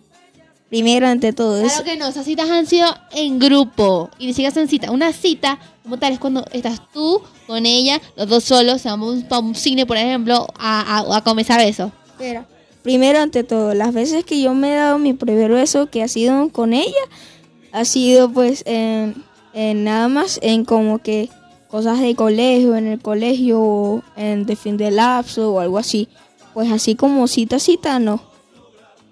[0.70, 1.68] Primero, ante todo eso.
[1.68, 4.92] Claro que no, esas citas han sido en grupo y ni siquiera son citas.
[4.92, 9.40] Una cita, como tal, es cuando estás tú con ella, los dos solos, van para
[9.40, 11.92] un cine, por ejemplo, a, a, a comenzar eso.
[12.12, 12.46] Espera.
[12.84, 16.08] Primero, ante todo, las veces que yo me he dado mi primer beso, que ha
[16.08, 16.94] sido con ella,
[17.72, 21.30] ha sido pues en, en nada más en como que
[21.68, 26.08] cosas de colegio, en el colegio, en de fin de lapso o algo así.
[26.54, 28.22] Pues así como cita, cita, no.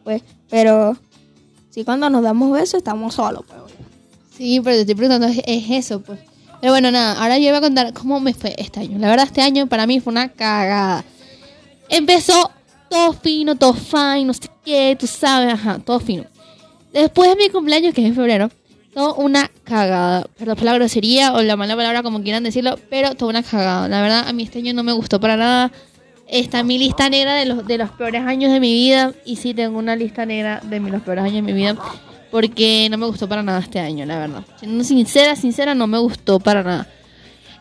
[0.03, 0.97] Pues, pero
[1.77, 3.43] sí cuando nos damos besos estamos solos.
[3.47, 3.59] pues.
[4.35, 6.19] Sí, pero te estoy preguntando, es, es eso, pues.
[6.59, 8.97] Pero bueno, nada, ahora yo voy a contar cómo me fue este año.
[8.97, 11.05] La verdad, este año para mí fue una cagada.
[11.87, 12.49] Empezó
[12.89, 16.25] todo fino, todo fine, no sé qué, tú sabes, ajá, todo fino.
[16.91, 18.49] Después de mi cumpleaños, que es en febrero,
[18.95, 20.25] todo una cagada.
[20.35, 23.87] Perdón por la grosería o la mala palabra, como quieran decirlo, pero todo una cagada.
[23.87, 25.71] La verdad, a mí este año no me gustó para nada.
[26.27, 29.13] Está mi lista negra de los, de los peores años de mi vida.
[29.25, 31.75] Y sí, tengo una lista negra de los peores años de mi vida.
[32.31, 34.43] Porque no me gustó para nada este año, la verdad.
[34.59, 36.87] Siendo sincera, sincera, no me gustó para nada.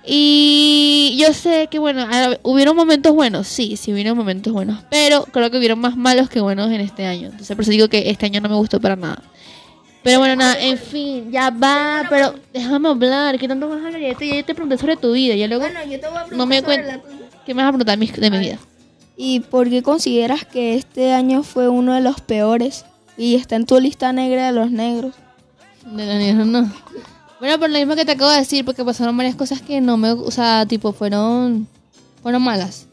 [0.09, 2.07] Y yo sé que, bueno,
[2.43, 6.41] hubieron momentos buenos, sí, sí hubieron momentos buenos, pero creo que hubieron más malos que
[6.41, 7.27] buenos en este año.
[7.27, 9.21] Entonces, por eso digo que este año no me gustó para nada.
[10.05, 14.01] Pero bueno, nada, en fin, ya va, pero déjame hablar, ¿qué tanto vas a hablar?
[14.01, 16.47] Ya te, ya te pregunté sobre tu vida, ya luego yo te voy a no
[16.47, 17.03] me cuento.
[17.47, 18.59] ¿Qué me vas a preguntar de mi vida?
[19.17, 22.85] ¿Y por qué consideras que este año fue uno de los peores
[23.17, 25.15] y está en tu lista negra de los negros?
[25.85, 26.73] De la niña, no.
[27.39, 29.97] Bueno, por lo mismo que te acabo de decir, porque pasaron varias cosas que no
[29.97, 31.69] me, o sea, tipo, fueron,
[32.21, 32.89] fueron malas,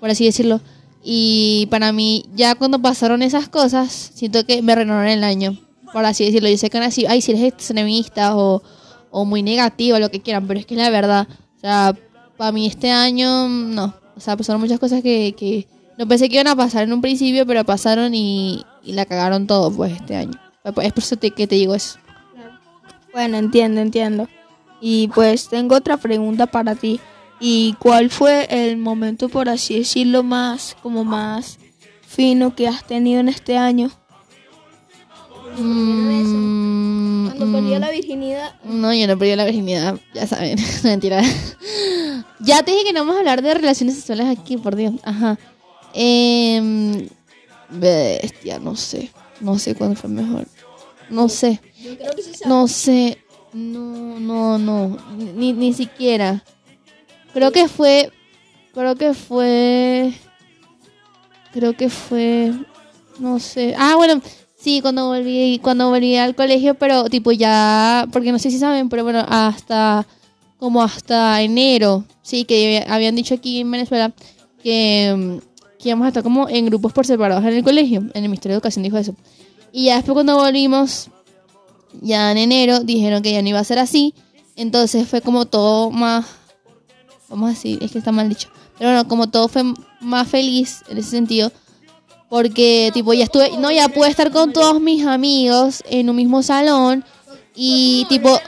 [0.00, 0.60] por así decirlo.
[1.04, 5.58] Y para mí, ya cuando pasaron esas cosas, siento que me renovaron el año,
[5.92, 6.48] por así decirlo.
[6.48, 8.62] Yo sé que van a decir, ay, si eres extremista o,
[9.10, 11.28] o muy negativo, lo que quieran, pero es que es la verdad.
[11.56, 11.94] O sea,
[12.38, 13.94] para mí este año, no.
[14.16, 15.66] O sea, pasaron muchas cosas que, que
[15.98, 19.46] no pensé que iban a pasar en un principio, pero pasaron y, y la cagaron
[19.46, 20.40] todo, pues, este año.
[20.64, 21.98] Es por eso te- que te digo eso.
[23.12, 24.28] Bueno, entiendo, entiendo.
[24.80, 27.00] Y pues tengo otra pregunta para ti.
[27.40, 31.58] ¿Y cuál fue el momento, por así decirlo, más, como más
[32.06, 33.90] fino que has tenido en este año?
[35.58, 38.54] Mm, Cuando perdió mm, la virginidad.
[38.64, 41.22] No, yo no perdí la virginidad, ya saben, mentira.
[42.40, 44.94] ya te dije que no vamos a hablar de relaciones sexuales aquí, por Dios.
[45.02, 45.38] Ajá.
[45.94, 47.08] Em,
[47.70, 49.10] bestia, no sé.
[49.40, 50.46] No sé cuándo fue mejor.
[51.10, 51.60] No sé.
[52.46, 53.18] No sé.
[53.52, 54.96] No, no, no.
[55.16, 56.42] Ni, ni siquiera.
[57.32, 58.10] Creo que fue.
[58.74, 60.12] Creo que fue.
[61.52, 62.52] Creo que fue.
[63.18, 63.74] No sé.
[63.78, 64.20] Ah, bueno.
[64.58, 68.88] Sí, cuando volví, cuando volví al colegio, pero tipo ya, porque no sé si saben,
[68.88, 70.04] pero bueno, hasta
[70.58, 74.12] como hasta enero, sí, que habían dicho aquí en Venezuela
[74.60, 75.40] que,
[75.78, 78.54] que íbamos a estar como en grupos por separados en el colegio, en el Ministerio
[78.54, 79.14] de Educación dijo eso.
[79.72, 81.08] Y ya después cuando volvimos,
[82.00, 84.12] ya en enero, dijeron que ya no iba a ser así,
[84.56, 86.26] entonces fue como todo más,
[87.28, 89.62] vamos a decir, es que está mal dicho, pero bueno, como todo fue
[90.00, 91.52] más feliz en ese sentido,
[92.28, 96.42] porque tipo ya estuve, no, ya pude estar con todos mis amigos en un mismo
[96.42, 97.04] salón
[97.54, 98.38] y tipo,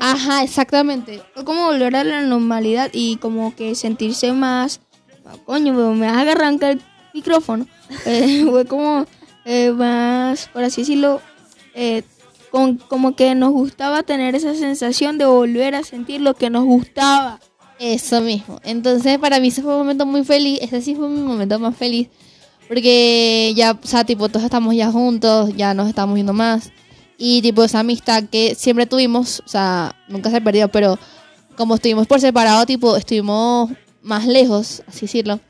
[0.00, 1.22] ajá, exactamente.
[1.34, 4.80] Fue como volver a la normalidad y como que sentirse más...
[5.26, 6.82] ah, Coño, me vas a arrancar el
[7.14, 7.66] micrófono.
[8.06, 9.04] Eh, fue como
[9.44, 11.20] eh, más, por así decirlo,
[11.74, 12.04] eh,
[12.52, 16.64] con, como que nos gustaba tener esa sensación de volver a sentir lo que nos
[16.64, 17.40] gustaba.
[17.80, 18.60] Eso mismo.
[18.62, 20.58] Entonces, para mí ese fue un momento muy feliz.
[20.62, 22.08] Ese sí fue mi momento más feliz.
[22.70, 26.70] Porque ya, o sea, tipo, todos estamos ya juntos, ya nos estamos viendo más.
[27.18, 30.96] Y, tipo, esa amistad que siempre tuvimos, o sea, nunca se perdió, pero
[31.56, 35.40] como estuvimos por separado, tipo, estuvimos más lejos, así decirlo.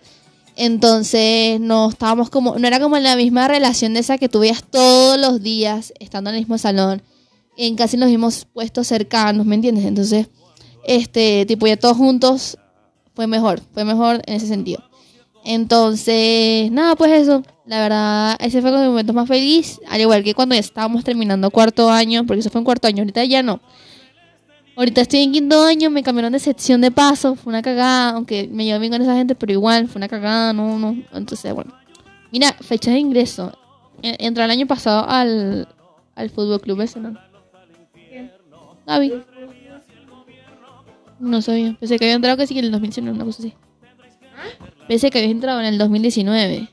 [0.57, 4.65] Entonces, no estábamos como, no era como la misma relación de esa que tú veías
[4.65, 7.03] todos los días estando en el mismo salón,
[7.59, 9.85] en casi los mismos puestos cercanos, ¿me entiendes?
[9.85, 10.31] Entonces,
[10.87, 12.57] este, tipo, ya todos juntos
[13.15, 14.90] fue mejor, fue mejor en ese sentido.
[15.45, 19.81] Entonces, nada, pues eso, La verdad, ese fue como mi momento más feliz.
[19.89, 23.03] Al igual que cuando ya estábamos terminando cuarto año, porque eso fue en cuarto año,
[23.03, 23.61] ahorita ya no.
[24.77, 28.49] Ahorita estoy en quinto año, me cambiaron de sección de paso, fue una cagada, aunque
[28.51, 30.97] me llevo bien con esa gente, pero igual, fue una cagada, no, no.
[31.13, 31.73] Entonces, bueno.
[32.33, 33.53] Mira, fecha de ingreso.
[34.03, 35.69] Entré el año pasado al,
[36.15, 37.15] al Fútbol Club ese, ¿no?
[38.87, 39.23] Gaby.
[41.19, 41.77] No sabía.
[41.79, 43.55] Pensé que había entrado sí que en el 2019, una cosa así.
[44.91, 46.69] Pensé que había entrado en el 2019.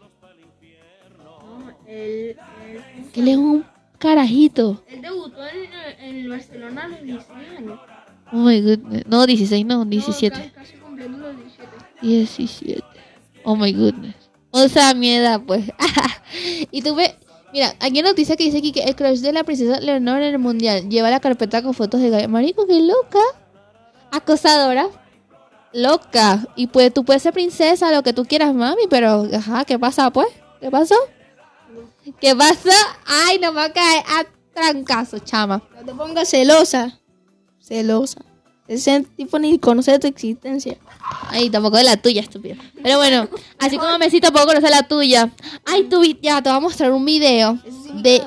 [1.86, 2.36] Él,
[3.14, 3.64] Que le es un
[4.00, 4.84] carajito.
[4.88, 7.80] él debutó en, en el Barcelona a los 16 años.
[8.34, 9.04] Oh my goodness.
[9.06, 10.36] No, 16, no, 17.
[10.36, 11.70] No, casi, casi cumpliendo los 17.
[12.02, 12.84] 17.
[13.44, 14.16] Oh my goodness.
[14.50, 15.66] O sea, mi edad, pues.
[16.72, 17.14] y tú ves.
[17.54, 20.34] Mira, aquí hay noticia que dice aquí que el crush de la princesa Leonor en
[20.34, 22.28] el mundial lleva la carpeta con fotos de Gaby.
[22.30, 23.20] Marico, qué loca.
[24.10, 24.90] Acosadora.
[25.78, 26.44] Loca.
[26.56, 30.10] Y pues tú puedes ser princesa, lo que tú quieras, mami, pero, ajá, ¿qué pasa,
[30.12, 30.28] pues?
[30.60, 30.96] ¿Qué pasó?
[32.20, 32.70] ¿Qué pasó?
[33.06, 35.62] Ay, no me va a caer a trancazo, chama.
[35.76, 37.00] No te pongas celosa.
[37.62, 38.22] Celosa.
[38.68, 40.78] Ese tipo ni conoce tu existencia.
[41.30, 42.56] Ay, tampoco de la tuya, estúpido.
[42.82, 45.32] Pero bueno, así como Messi tampoco conoce la tuya.
[45.66, 47.60] Ay, tú, ya te voy a mostrar un video
[48.02, 48.24] de,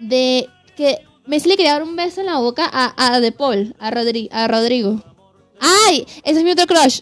[0.00, 3.74] de que Messi le quería dar un beso en la boca a, a De Paul,
[3.78, 5.02] a, Rodri- a Rodrigo.
[5.60, 7.00] Ay, ese es mi otro crush.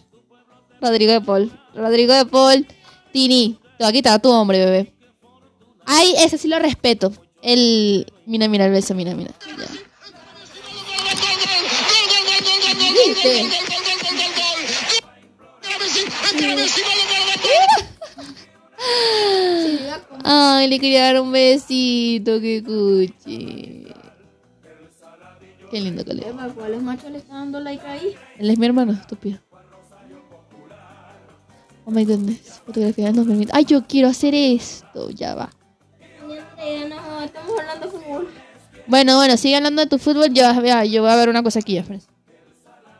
[0.81, 1.51] Rodrigo de Paul.
[1.73, 2.67] Rodrigo de Paul.
[3.11, 4.93] Tini, te va a quitar a tu hombre, bebé.
[5.85, 7.11] Ay, ese sí lo respeto.
[7.41, 8.05] El.
[8.25, 9.31] Mira, mira el beso, mira, mira.
[9.47, 9.65] Ya.
[13.07, 13.49] ¿Viste?
[20.23, 23.88] Ay, le quería dar un besito, que cuchi.
[25.69, 28.15] Qué lindo que le Epa, ¿Cuáles machos le están dando like ahí?
[28.37, 29.39] Él es mi hermano, estúpido.
[31.85, 32.61] Oh my goodness.
[32.65, 33.53] Fotografía del 2020.
[33.55, 35.09] Ay, yo quiero hacer esto.
[35.11, 35.49] Ya va.
[36.89, 38.27] No, estamos hablando de fútbol.
[38.87, 40.27] Bueno, bueno, sigue hablando de tu fútbol.
[40.33, 42.07] Yo, ya, yo voy a ver una cosa aquí, ya, espérense.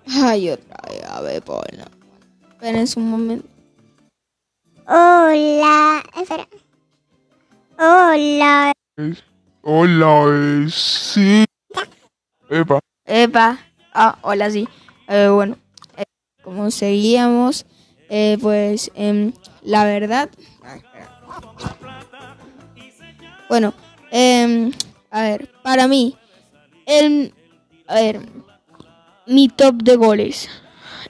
[0.08, 1.88] Ay, otra vez, a ver, Paula.
[2.54, 3.48] Espérense un momento.
[4.88, 6.48] Hola, espera.
[7.78, 8.74] Hola.
[9.62, 11.46] Hola, sí.
[12.50, 12.80] Epa.
[13.06, 13.60] Epa.
[13.94, 14.68] Ah, hola, sí.
[15.08, 15.58] Eh, bueno,
[15.98, 16.04] eh,
[16.44, 17.66] como seguíamos,
[18.10, 20.30] eh, pues em, la verdad.
[20.76, 21.20] Espera.
[23.50, 23.74] Bueno,
[24.12, 24.72] em,
[25.12, 26.16] a ver, para mí,
[26.86, 27.34] el,
[27.88, 28.20] a ver,
[29.26, 30.50] mi top de goles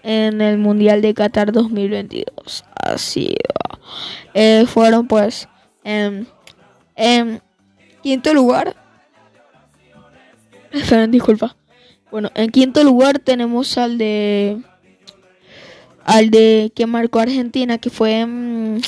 [0.03, 3.35] en el Mundial de Qatar 2022 así
[4.33, 5.49] eh, fueron pues
[5.83, 6.25] em,
[6.95, 7.41] en
[8.01, 8.75] quinto lugar
[11.09, 11.55] disculpa.
[12.11, 14.61] Bueno, en quinto lugar tenemos al de.
[16.05, 18.25] Al de que marcó Argentina, que fue.
[18.25, 18.81] mm,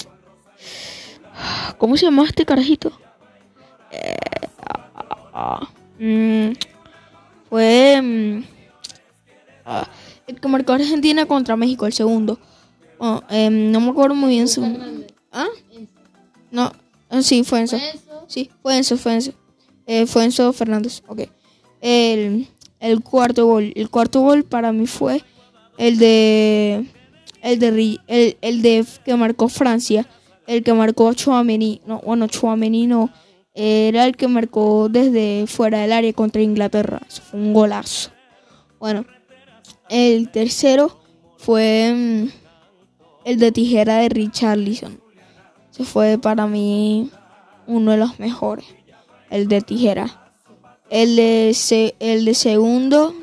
[1.77, 2.91] ¿Cómo se llama este carajito?
[3.91, 4.15] Eh,
[4.57, 5.69] ah, ah,
[5.99, 6.53] mm,
[7.49, 8.01] fue.
[8.01, 8.43] mm,
[9.65, 9.87] ah,
[10.27, 12.39] el que marcó Argentina contra México, el segundo.
[12.97, 14.63] Oh, em, no me acuerdo muy bien su.
[15.31, 15.47] ¿Ah?
[16.51, 16.71] No,
[17.09, 17.77] ah, sí, fue Enzo.
[18.27, 19.33] Sí, fue Enzo, fue Enzo.
[19.87, 21.21] Eh, fue Enzo Fernández, ok.
[21.81, 22.47] El,
[23.03, 23.73] cuarto gol.
[23.75, 25.23] El cuarto gol para mí fue
[25.77, 26.85] el de.
[27.41, 30.07] El de, el, el de que marcó Francia.
[30.47, 31.81] El que marcó Chouameni.
[31.85, 33.09] No, bueno, Chouameni no.
[33.53, 37.01] Era el que marcó desde fuera del área contra Inglaterra.
[37.07, 38.11] Eso fue un golazo.
[38.79, 39.05] Bueno,
[39.89, 41.01] el tercero
[41.37, 42.29] fue mm,
[43.25, 45.01] el de tijera de Richarlison.
[45.71, 47.11] Ese fue para mí
[47.67, 48.65] uno de los mejores.
[49.29, 50.20] El de tijera.
[50.91, 53.15] El de, se- el de segundo,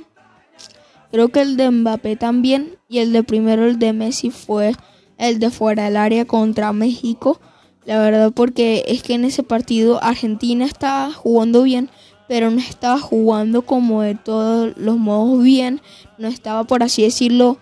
[1.13, 2.77] creo que el de Mbappé también.
[2.89, 4.75] Y el de primero, el de Messi, fue
[5.19, 7.41] el de fuera del área contra México.
[7.85, 11.91] La verdad, porque es que en ese partido Argentina estaba jugando bien,
[12.27, 15.83] pero no estaba jugando como de todos los modos bien.
[16.17, 17.59] No estaba, por así decirlo,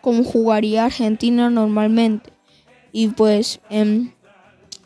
[0.00, 2.32] como jugaría Argentina normalmente.
[2.92, 4.12] Y pues em,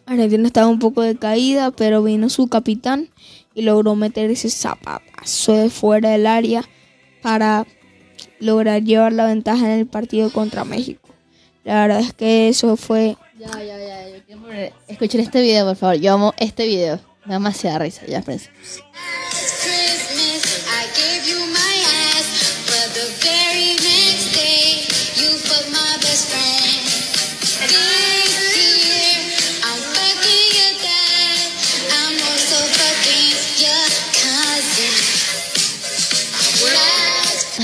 [0.07, 3.09] Argentina estaba un poco decaída, pero vino su capitán
[3.55, 6.64] y logró meter ese zapatazo de fuera del área
[7.22, 7.66] para
[8.40, 11.09] lograr llevar la ventaja en el partido contra México.
[11.64, 14.09] La verdad es que eso fue Ya, ya, ya.
[14.11, 15.96] Yo quiero poner- Escuchen este video, por favor.
[15.96, 16.96] Yo amo este video.
[17.24, 18.02] Me da demasiada risa.
[18.07, 18.50] Ya, espérense.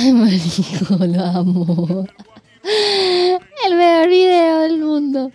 [0.01, 2.07] Ay, marico, lo amo.
[3.67, 5.31] El mejor video del mundo.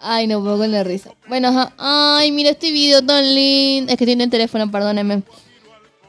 [0.00, 1.10] Ay, no puedo con la risa.
[1.28, 1.70] Bueno.
[1.78, 3.92] Ay, mira este video tan lindo.
[3.92, 5.22] Es que tiene el teléfono, perdónenme.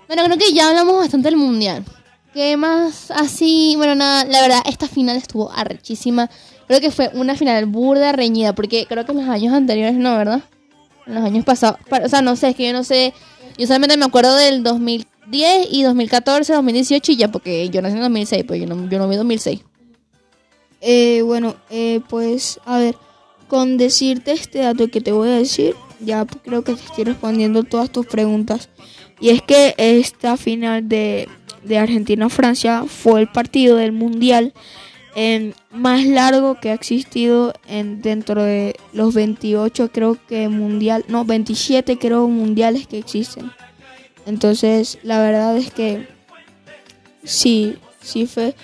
[0.07, 1.85] Bueno, creo que ya hablamos bastante del mundial.
[2.33, 3.75] ¿Qué más así?
[3.77, 6.27] Bueno, nada, la verdad, esta final estuvo arrechísima.
[6.67, 10.17] Creo que fue una final burda reñida, porque creo que en los años anteriores no,
[10.17, 10.41] ¿verdad?
[11.05, 11.77] En los años pasados.
[11.87, 13.13] Pa- O sea, no sé, es que yo no sé.
[13.57, 14.63] Yo solamente me acuerdo del
[15.29, 18.97] 2010 y 2014, 2018 y ya, porque yo nací en 2006, pues yo no, yo
[18.97, 19.61] no vi 2006.
[20.81, 22.95] Eh, bueno, eh, pues a ver,
[23.47, 27.63] con decirte este dato que te voy a decir, ya creo que te estoy respondiendo
[27.63, 28.69] todas tus preguntas.
[29.19, 31.27] Y es que esta final de,
[31.63, 34.53] de Argentina-Francia fue el partido del Mundial
[35.15, 41.25] eh, más largo que ha existido en, dentro de los 28 creo que mundial, no,
[41.25, 43.51] 27 creo mundiales que existen.
[44.29, 46.07] Entonces, la verdad es que
[47.23, 48.55] sí, sí fue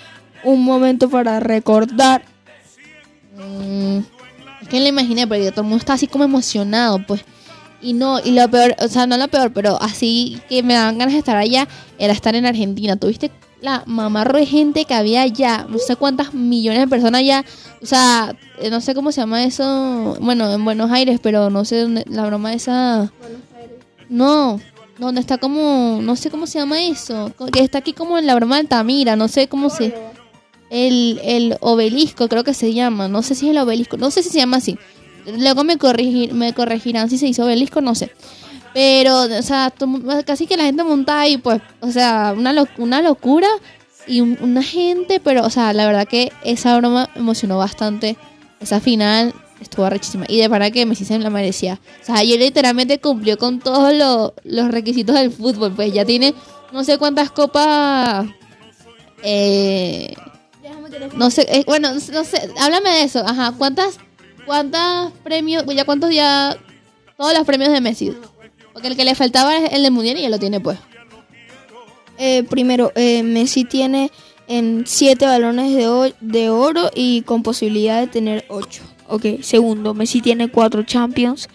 [0.44, 2.22] un momento para recordar.
[3.36, 3.98] Mm,
[4.62, 7.24] es que lo imaginé, porque todo el mundo está así como emocionado, pues.
[7.82, 10.98] Y no, y lo peor, o sea, no lo peor, pero así que me daban
[10.98, 11.66] ganas de estar allá,
[11.98, 12.94] era estar en Argentina.
[12.94, 15.66] ¿Tuviste la mamarro de gente que había allá?
[15.68, 17.44] No sé cuántas millones de personas allá.
[17.82, 20.16] O sea, eh, no sé cómo se llama eso.
[20.20, 23.10] Bueno, en Buenos Aires, pero no sé dónde, la broma esa.
[24.08, 24.60] No,
[24.98, 27.32] donde está como, no sé cómo se llama eso.
[27.52, 29.94] Que está aquí como en la broma de Altamira, no sé cómo se...
[30.68, 33.06] El, el obelisco, creo que se llama.
[33.06, 33.96] No sé si es el obelisco.
[33.96, 34.76] No sé si se llama así.
[35.38, 38.10] Luego me, corregirán si se hizo obelisco, no sé.
[38.74, 39.72] Pero, o sea,
[40.26, 43.48] casi que la gente monta ahí, pues, o sea, una, lo- una locura
[44.06, 48.16] y un- una gente, pero, o sea, la verdad que esa broma emocionó bastante.
[48.60, 50.24] Esa final estuvo arrechísima.
[50.28, 51.80] Y de verdad que Messi se la merecía.
[52.02, 55.72] O sea, ayer literalmente cumplió con todos lo- los requisitos del fútbol.
[55.72, 56.34] Pues ya tiene
[56.72, 58.26] no sé cuántas copas.
[59.22, 60.14] Eh,
[61.16, 63.20] no sé, eh, bueno, no sé, háblame de eso.
[63.26, 63.98] Ajá, ¿cuántas,
[64.44, 66.56] cuántas premios, ya cuántos ya,
[67.16, 68.12] todos los premios de Messi?
[68.72, 70.78] Porque el que le faltaba es el del Mundial y ya lo tiene pues.
[72.18, 74.10] Eh, primero, eh, Messi tiene
[74.48, 78.82] en siete balones de, de oro y con posibilidad de tener ocho.
[79.08, 81.48] Ok, segundo, Messi tiene cuatro Champions.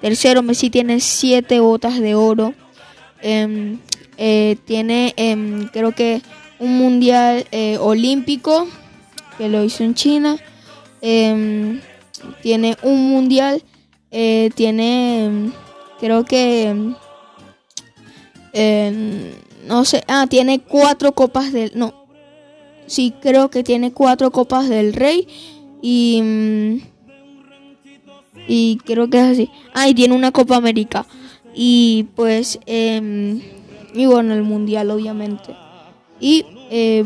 [0.00, 2.54] Tercero, Messi tiene siete botas de oro.
[3.22, 3.78] Em,
[4.16, 6.22] eh, tiene, em, creo que,
[6.60, 8.66] un mundial eh, olímpico
[9.38, 10.36] que lo hizo en China.
[11.00, 11.80] Em,
[12.42, 13.62] tiene un mundial,
[14.10, 15.52] eh, tiene,
[16.00, 16.74] creo que,
[19.66, 21.94] no sé, ah, tiene cuatro copas del, no,
[22.86, 25.28] sí, creo que tiene cuatro copas del rey
[25.80, 26.97] y, mm,
[28.48, 29.50] y creo que es así.
[29.74, 31.06] Ah, y tiene una Copa América.
[31.54, 33.40] Y pues, em,
[33.94, 35.54] y bueno, el Mundial obviamente.
[36.20, 37.04] Y, eh,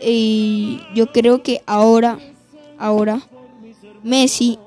[0.00, 2.18] y yo creo que ahora,
[2.78, 3.20] ahora,
[4.02, 4.58] Messi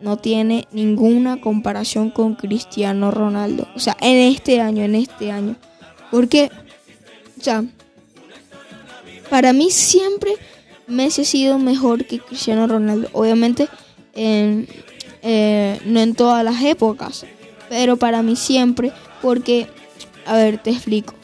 [0.00, 3.66] no tiene ninguna comparación con Cristiano Ronaldo.
[3.74, 5.56] O sea, en este año, en este año.
[6.10, 6.50] Porque,
[7.38, 7.64] o sea,
[9.30, 10.32] para mí siempre
[10.86, 13.08] Messi ha sido mejor que Cristiano Ronaldo.
[13.12, 13.68] Obviamente,
[14.14, 14.68] en-
[15.28, 17.24] eh, no en todas las épocas,
[17.68, 19.66] pero para mí siempre, porque,
[20.24, 21.14] a ver, te explico.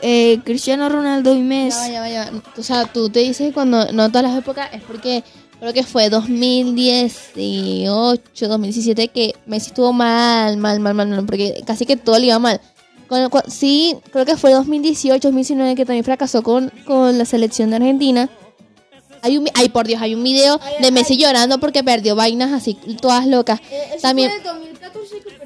[0.00, 1.92] Eh, Cristiano Ronaldo y Ya, Messi.
[1.92, 2.42] ya, ya va.
[2.56, 5.24] O sea, tú te dices cuando no todas las épocas es porque
[5.58, 6.08] creo que fue
[7.36, 12.26] 2018, 2017 que Messi estuvo mal, mal, mal, mal, mal, porque casi que todo le
[12.26, 12.60] iba mal.
[13.08, 17.70] Cuando- cu- sí, creo que fue 2018, 2019 que también fracasó con, con la selección
[17.70, 18.28] de Argentina.
[19.22, 22.74] Hay un, ay, por Dios, hay un video de Messi llorando porque perdió vainas así,
[23.00, 23.60] todas locas.
[24.00, 24.30] También,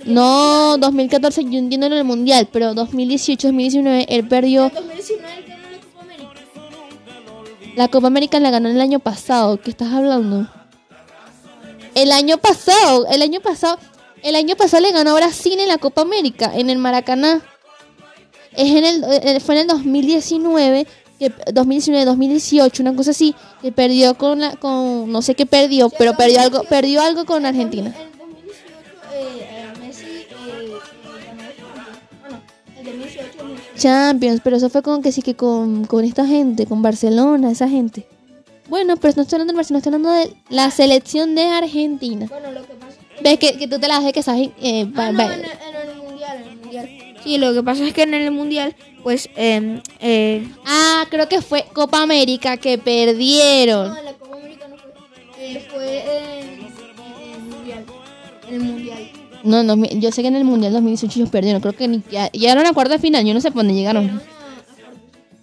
[0.04, 4.70] no, 2014 yo entiendo en el mundial, pero 2018, 2019 él perdió.
[7.76, 9.60] La Copa América la ganó el año pasado.
[9.60, 10.48] ¿Qué estás hablando?
[11.94, 13.78] El año pasado, el año pasado,
[14.22, 17.42] el año pasado le ganó Brasil en la Copa América, en el Maracaná.
[18.54, 20.86] Es en el, eh, fue en el 2019,
[21.28, 25.90] que 2019, 2018, una cosa así, que perdió con la, con, no sé qué perdió,
[25.90, 27.94] pero perdió algo, perdió algo con Argentina.
[33.76, 37.68] Champions, pero eso fue con que sí que con, con esta gente, con Barcelona, esa
[37.68, 38.06] gente.
[38.68, 42.28] Bueno, pero no estoy hablando de Barcelona, estoy hablando de la selección de Argentina.
[43.22, 44.50] Ves que, que tú te la de que sabes.
[44.60, 45.36] Eh, Ah, ba- ba-
[47.22, 51.42] Sí, lo que pasa es que en el mundial, pues, em, eh, Ah, creo que
[51.42, 53.94] fue Copa América que perdieron.
[54.04, 54.92] la Copa América no fue.
[55.38, 57.84] Eh, fue en, el mundial.
[58.50, 59.10] El mundial.
[59.44, 61.60] No, no, yo sé que en el Mundial 2018 ellos perdieron.
[61.60, 63.24] Creo que ni, ya- llegaron a cuarta final.
[63.26, 64.20] Yo no sé por dónde llegaron.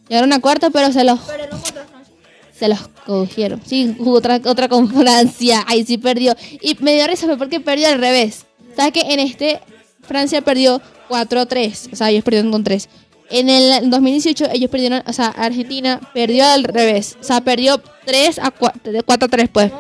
[0.08, 1.20] Llegaron a cuarta, pero se los.
[1.20, 2.14] Pero no contra Francia.
[2.58, 3.62] se los cogieron.
[3.66, 5.66] Sí, jugó otra, otra con Francia.
[5.68, 6.34] Ahí sí perdió.
[6.62, 8.46] Y me dio risa porque perdió al revés.
[8.76, 9.60] ¿Sabes que en este
[10.02, 11.90] Francia perdió 4-3?
[11.92, 12.88] O sea, ellos perdieron con 3.
[13.32, 17.18] En el 2018 ellos perdieron, o sea, Argentina perdió al revés.
[17.22, 19.72] O sea, perdió 3 a 4, 4 a 3 pues.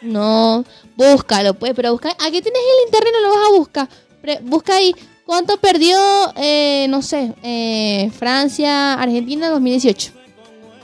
[0.00, 0.64] No,
[0.96, 3.88] búscalo pues, pero busca, aquí tienes el internet, no lo vas a buscar.
[4.22, 4.94] Pre- busca ahí,
[5.26, 5.98] ¿cuánto perdió,
[6.36, 10.12] eh, no sé, eh, Francia, Argentina 2018?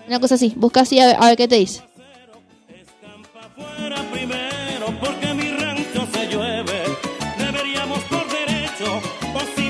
[0.08, 1.82] Una cosa así, busca así a ver, a ver qué te dice.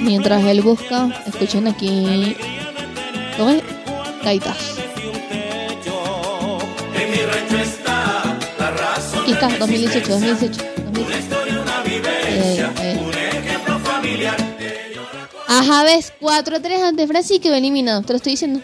[0.04, 2.36] Mientras él busca, escuchen aquí.
[3.38, 3.62] ¿Cómo es?
[4.22, 4.76] Gaitas.
[9.22, 10.62] Aquí está, 2018, 2018.
[10.92, 11.14] 2018.
[12.26, 12.98] Eh, eh.
[13.32, 14.36] ejemplo familiar.
[15.48, 18.02] Ajá, ves, 4-3 ante Francia y quedó eliminado.
[18.02, 18.60] Te lo estoy diciendo.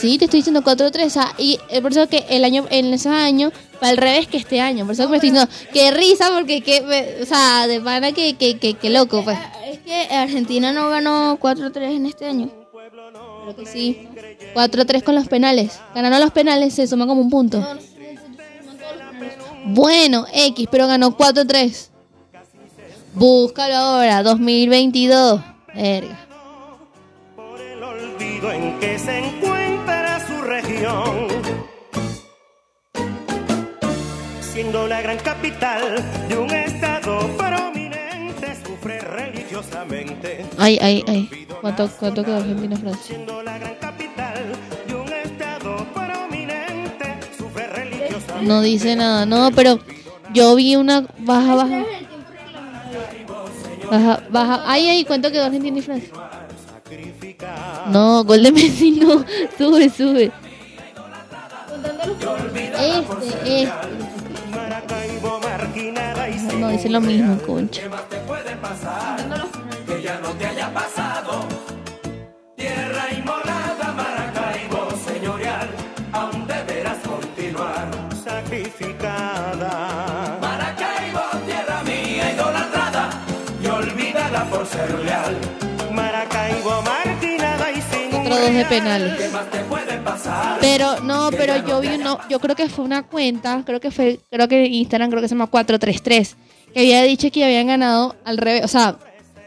[0.00, 1.06] Sí, te estoy diciendo 4-3.
[1.06, 4.60] O sea, y por eso que el año, en ese año al revés que este
[4.60, 4.84] año.
[4.84, 8.12] Por eso que me estoy diciendo, qué risa, porque que, me- o sea, de pana
[8.12, 9.38] que, que, que, que loco, pues.
[9.66, 12.50] Es que Argentina no ganó 4-3 en este año.
[13.44, 14.08] Creo que sí.
[14.54, 15.78] 4-3 con los penales.
[15.94, 17.64] Ganaron los penales, se suma como un punto.
[19.64, 21.88] Bueno, X, pero ganó 4-3.
[23.14, 25.40] Búscalo ahora, 2022.
[25.74, 26.26] Verga.
[30.80, 31.28] Su región.
[34.40, 40.44] Siendo la gran capital de un estado prominente, sufre religiosamente.
[40.58, 41.46] Ay, ay, ay.
[41.60, 43.02] ¿Cuánto, cuánto quedó Argentina Francia?
[43.06, 44.52] Siendo la gran capital
[44.86, 48.46] de un estado prominente, sufre religiosamente.
[48.46, 49.78] No dice nada, no, pero
[50.32, 51.84] yo vi una baja, baja.
[53.90, 54.62] Baja, baja.
[54.66, 56.10] Ay, ay, ¿cuánto quedó Argentina y Francia?
[57.90, 59.24] No, gol de Messi, no.
[59.58, 60.32] Sube, sube.
[62.10, 63.72] Este, este.
[64.50, 65.40] Maracaibo
[66.58, 67.82] No, dice lo mismo, concha.
[72.56, 75.68] tierra inmolada, Maracaibo señorial,
[76.12, 77.88] aún deberás continuar
[78.24, 79.70] sacrificada.
[80.40, 83.10] Maracaibo, tierra mía idolatrada
[83.62, 85.38] y olvidada por ser leal.
[85.92, 86.99] Maracaibo Otro
[88.40, 89.16] dos de penales.
[89.18, 90.58] ¿Qué más te puede pasar?
[90.60, 94.20] Pero no, pero yo vi uno, yo creo que fue una cuenta, creo que fue,
[94.30, 96.36] creo que Instagram creo que se llama 433,
[96.74, 98.96] que había dicho que habían ganado al revés, o sea,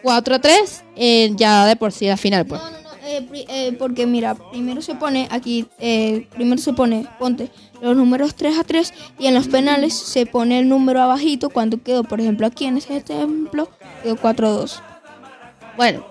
[0.03, 2.61] 4-3 eh, ya de por sí la final, pues.
[2.61, 6.73] No, no, no, eh, pri- eh, porque mira, primero se pone aquí, eh, primero se
[6.73, 7.49] pone, ponte
[7.81, 11.81] los números 3 a 3 y en los penales se pone el número abajito cuando
[11.83, 13.69] quedó, por ejemplo, aquí en este ejemplo
[14.03, 14.81] quedó 4 a 2.
[15.77, 16.05] Bueno,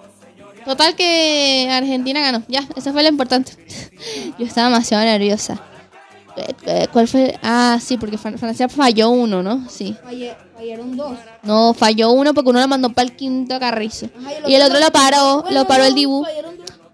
[0.65, 3.53] total que Argentina ganó, ya, eso fue lo importante.
[4.39, 5.61] yo estaba demasiado nerviosa.
[6.37, 7.39] Eh, eh, ¿Cuál fue?
[7.43, 9.69] Ah, sí, porque Fran- Francia falló uno, ¿no?
[9.69, 9.95] Sí.
[10.57, 11.19] Fallaron dos.
[11.43, 14.09] No, falló uno porque uno lo mandó para el quinto carrizo.
[14.47, 16.25] Y el otro lo paró, lo paró el Dibu.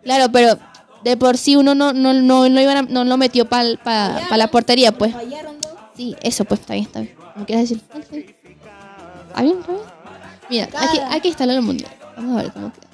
[0.03, 0.59] Claro, pero
[1.05, 3.77] de por sí uno no, no, no, no, iban a- no lo metió para
[4.37, 5.13] la portería, pues.
[5.15, 5.73] Fallaron dos.
[5.97, 7.15] Sí, eso pues, está bien, está bien.
[7.35, 7.85] ¿Cómo quieres decir?
[7.95, 8.27] Está bien.
[9.29, 9.59] ¿Está bien?
[9.61, 9.83] ¿Está bien?
[10.51, 11.91] Mira, aquí, aquí está lo del mundial.
[12.17, 12.88] Vamos a ver cómo queda.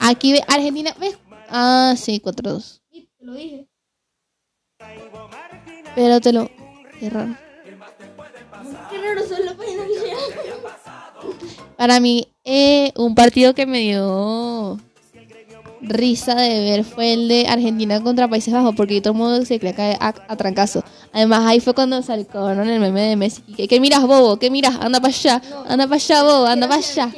[0.00, 1.18] Aquí ve Argentina, ¿ves?
[1.48, 2.80] Ah, sí, 4-2.
[2.90, 3.68] Te lo dije.
[5.94, 6.48] Pero te lo...
[6.98, 7.36] Qué raro.
[8.90, 10.36] Qué raro son páginas oficiales.
[11.76, 14.78] Para mí, eh, un partido que me dio
[15.82, 19.58] risa de ver fue el de Argentina contra Países Bajos, porque todo el mundo se
[19.58, 19.68] que
[20.00, 20.84] a, a trancazo.
[21.12, 23.42] Además, ahí fue cuando sacaron el meme de Messi.
[23.42, 24.38] Que, ¿Qué miras, bobo?
[24.38, 24.76] ¿Qué miras?
[24.80, 27.10] Anda para allá, anda para allá, bobo, anda para allá.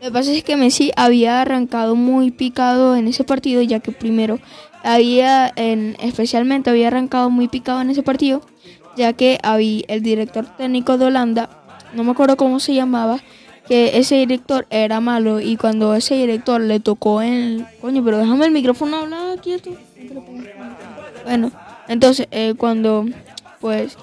[0.00, 3.90] Lo que pasa es que Messi había arrancado muy picado en ese partido, ya que
[3.90, 4.38] primero
[4.84, 8.42] había, en, especialmente había arrancado muy picado en ese partido,
[8.96, 11.50] ya que había el director técnico de Holanda,
[11.94, 13.18] no me acuerdo cómo se llamaba,
[13.66, 17.66] que ese director era malo y cuando ese director le tocó en...
[17.80, 19.70] Coño, pero déjame el micrófono hablar quieto.
[21.24, 21.50] Bueno,
[21.88, 23.04] entonces eh, cuando
[23.60, 23.98] pues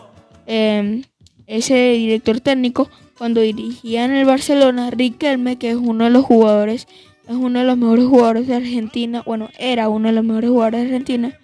[0.46, 1.02] eh,
[1.48, 6.88] ese director técnico cuando dirigía en el Barcelona, Riquelme, que es uno de los jugadores,
[7.28, 10.82] es uno de los mejores jugadores de Argentina, bueno, era uno de los mejores jugadores
[10.82, 11.40] de Argentina,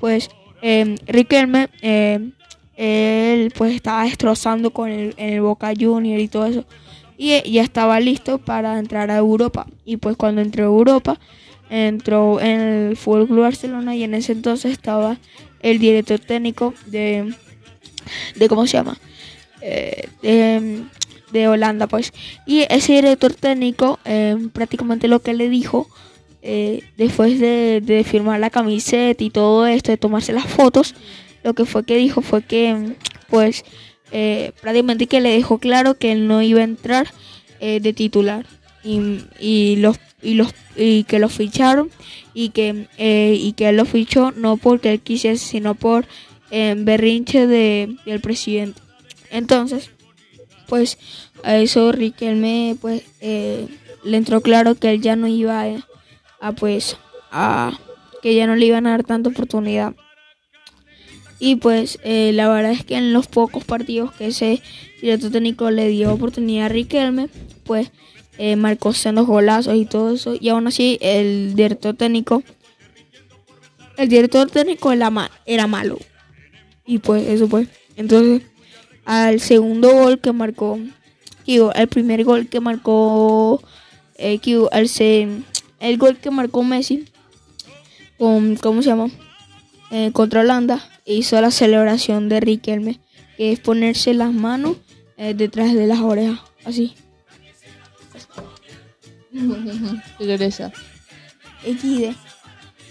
[0.00, 0.28] pues
[0.62, 2.30] eh, Riquelme, eh,
[2.76, 6.64] él pues estaba destrozando con el, Boca Junior y todo eso,
[7.16, 11.18] y ya estaba listo para entrar a Europa, y pues cuando entró a Europa,
[11.70, 15.16] entró en el Fútbol Barcelona y en ese entonces estaba
[15.60, 17.34] el director técnico de,
[18.36, 18.98] de ¿cómo se llama?
[19.62, 20.84] Eh, de,
[21.34, 22.14] de Holanda, pues.
[22.46, 25.86] Y ese director técnico, eh, prácticamente lo que le dijo
[26.40, 30.94] eh, después de, firmar la camiseta y todo esto, de tomarse las fotos,
[31.42, 32.94] lo que fue que dijo fue que, mm,
[33.28, 33.64] pues,
[34.12, 37.08] eh, prácticamente que le dejó claro que él no iba a entrar
[37.60, 38.46] eh, de titular
[38.84, 41.90] y, y los y los y que lo ficharon
[42.32, 46.06] y que eh, y que él lo fichó no porque él quisiese sino por
[46.50, 48.80] berrinche de, del presidente
[49.30, 49.90] entonces
[50.74, 50.98] pues
[51.44, 53.68] a eso Riquelme pues eh,
[54.02, 55.64] le entró claro que él ya no iba
[56.40, 56.96] a, pues
[57.30, 57.78] a
[58.22, 59.94] que ya no le iban a dar tanta oportunidad
[61.38, 64.60] y pues eh, la verdad es que en los pocos partidos que ese
[65.00, 67.28] director técnico le dio oportunidad a Riquelme,
[67.62, 67.92] pues
[68.38, 70.34] eh, marcó sendos golazos y todo eso.
[70.40, 72.42] Y aún así el director técnico,
[73.96, 75.98] el director técnico era, ma- era malo.
[76.86, 77.68] Y pues eso pues.
[77.96, 78.42] Entonces
[79.04, 80.78] al segundo gol que marcó,
[81.46, 83.62] digo, el primer gol que marcó,
[84.16, 84.40] eh,
[84.72, 85.28] el, se-
[85.80, 87.04] el gol que marcó Messi,
[88.18, 89.10] con, ¿cómo se llama?
[89.90, 93.00] eh, contra Holanda hizo la celebración de Riquelme,
[93.36, 94.76] que es ponerse las manos
[95.16, 96.94] eh, detrás de las orejas, así.
[101.64, 102.14] XD.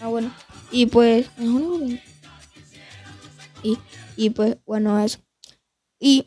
[0.01, 0.31] Ah, bueno.
[0.71, 1.27] Y pues.
[3.63, 3.77] Y,
[4.17, 5.19] y pues, bueno, eso.
[6.03, 6.25] Y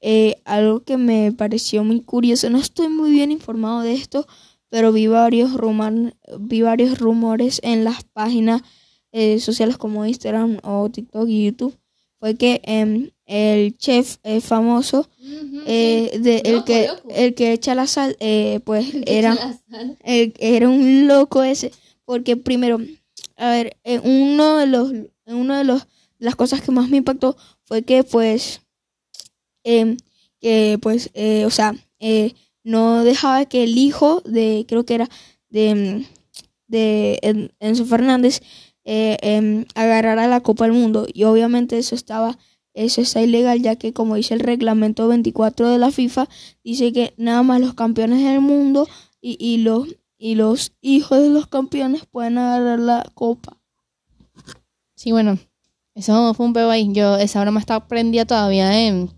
[0.00, 4.24] eh, algo que me pareció muy curioso, no estoy muy bien informado de esto,
[4.68, 8.62] pero vi varios, rumor, vi varios rumores en las páginas
[9.10, 11.76] eh, sociales como Instagram o TikTok y YouTube.
[12.20, 15.08] Fue que em, el chef famoso,
[15.66, 17.08] eh, de, el, que, loco.
[17.10, 19.36] el que echa la sal, eh, pues era
[20.04, 21.72] era un loco ese
[22.04, 22.78] porque primero
[23.36, 24.92] a ver uno de los
[25.26, 25.86] uno de los
[26.18, 28.60] las cosas que más me impactó fue que pues
[29.66, 29.96] em,
[30.40, 32.32] que pues eh, o sea eh,
[32.64, 35.08] no dejaba que el hijo de creo que era
[35.50, 36.04] de em,
[36.68, 38.40] de En- Enzo Fernández
[38.84, 42.38] eh, em, agarrara la Copa del Mundo y obviamente eso estaba
[42.74, 46.28] eso está ilegal ya que como dice el reglamento 24 de la FIFA
[46.64, 48.88] dice que nada más los campeones del mundo
[49.20, 49.88] y, y los
[50.18, 53.58] y los hijos de los campeones pueden agarrar la copa.
[54.94, 55.38] Sí, bueno,
[55.94, 56.88] eso fue un peo ahí.
[56.92, 59.10] Yo, esa broma está prendida todavía en,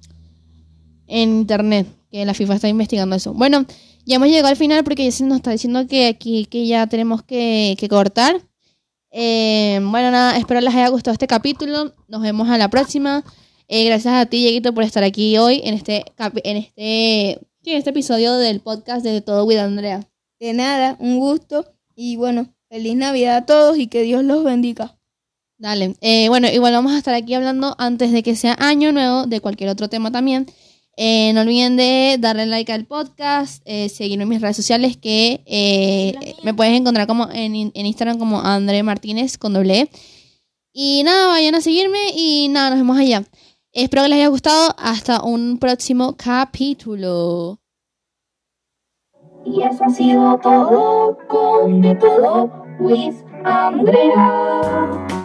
[1.08, 3.34] en internet, que la FIFA está investigando eso.
[3.34, 3.66] Bueno,
[4.04, 6.86] ya hemos llegado al final porque ya se nos está diciendo que aquí que ya
[6.86, 8.40] tenemos que, que cortar.
[9.10, 11.94] Eh, bueno, nada, espero les haya gustado este capítulo.
[12.08, 13.24] Nos vemos a la próxima.
[13.68, 16.04] Eh, gracias a ti, Dieguito, por estar aquí hoy en este,
[16.44, 20.08] en este, sí, en este episodio del podcast de Todo with Andrea.
[20.40, 24.96] De nada, un gusto y bueno, feliz Navidad a todos y que Dios los bendiga.
[25.58, 25.96] Dale.
[26.00, 29.40] Eh, bueno, igual vamos a estar aquí hablando antes de que sea año nuevo de
[29.40, 30.46] cualquier otro tema también.
[31.00, 35.44] Eh, no olviden de darle like al podcast, eh, seguirme en mis redes sociales que
[35.46, 39.90] eh, me puedes encontrar como en, en Instagram como André Martínez con doble E.
[40.72, 43.22] Y nada, vayan a seguirme y nada, nos vemos allá.
[43.72, 44.74] Espero que les haya gustado.
[44.76, 47.60] Hasta un próximo capítulo.
[49.46, 55.17] Y eso ha sido todo con de todo with Andrea.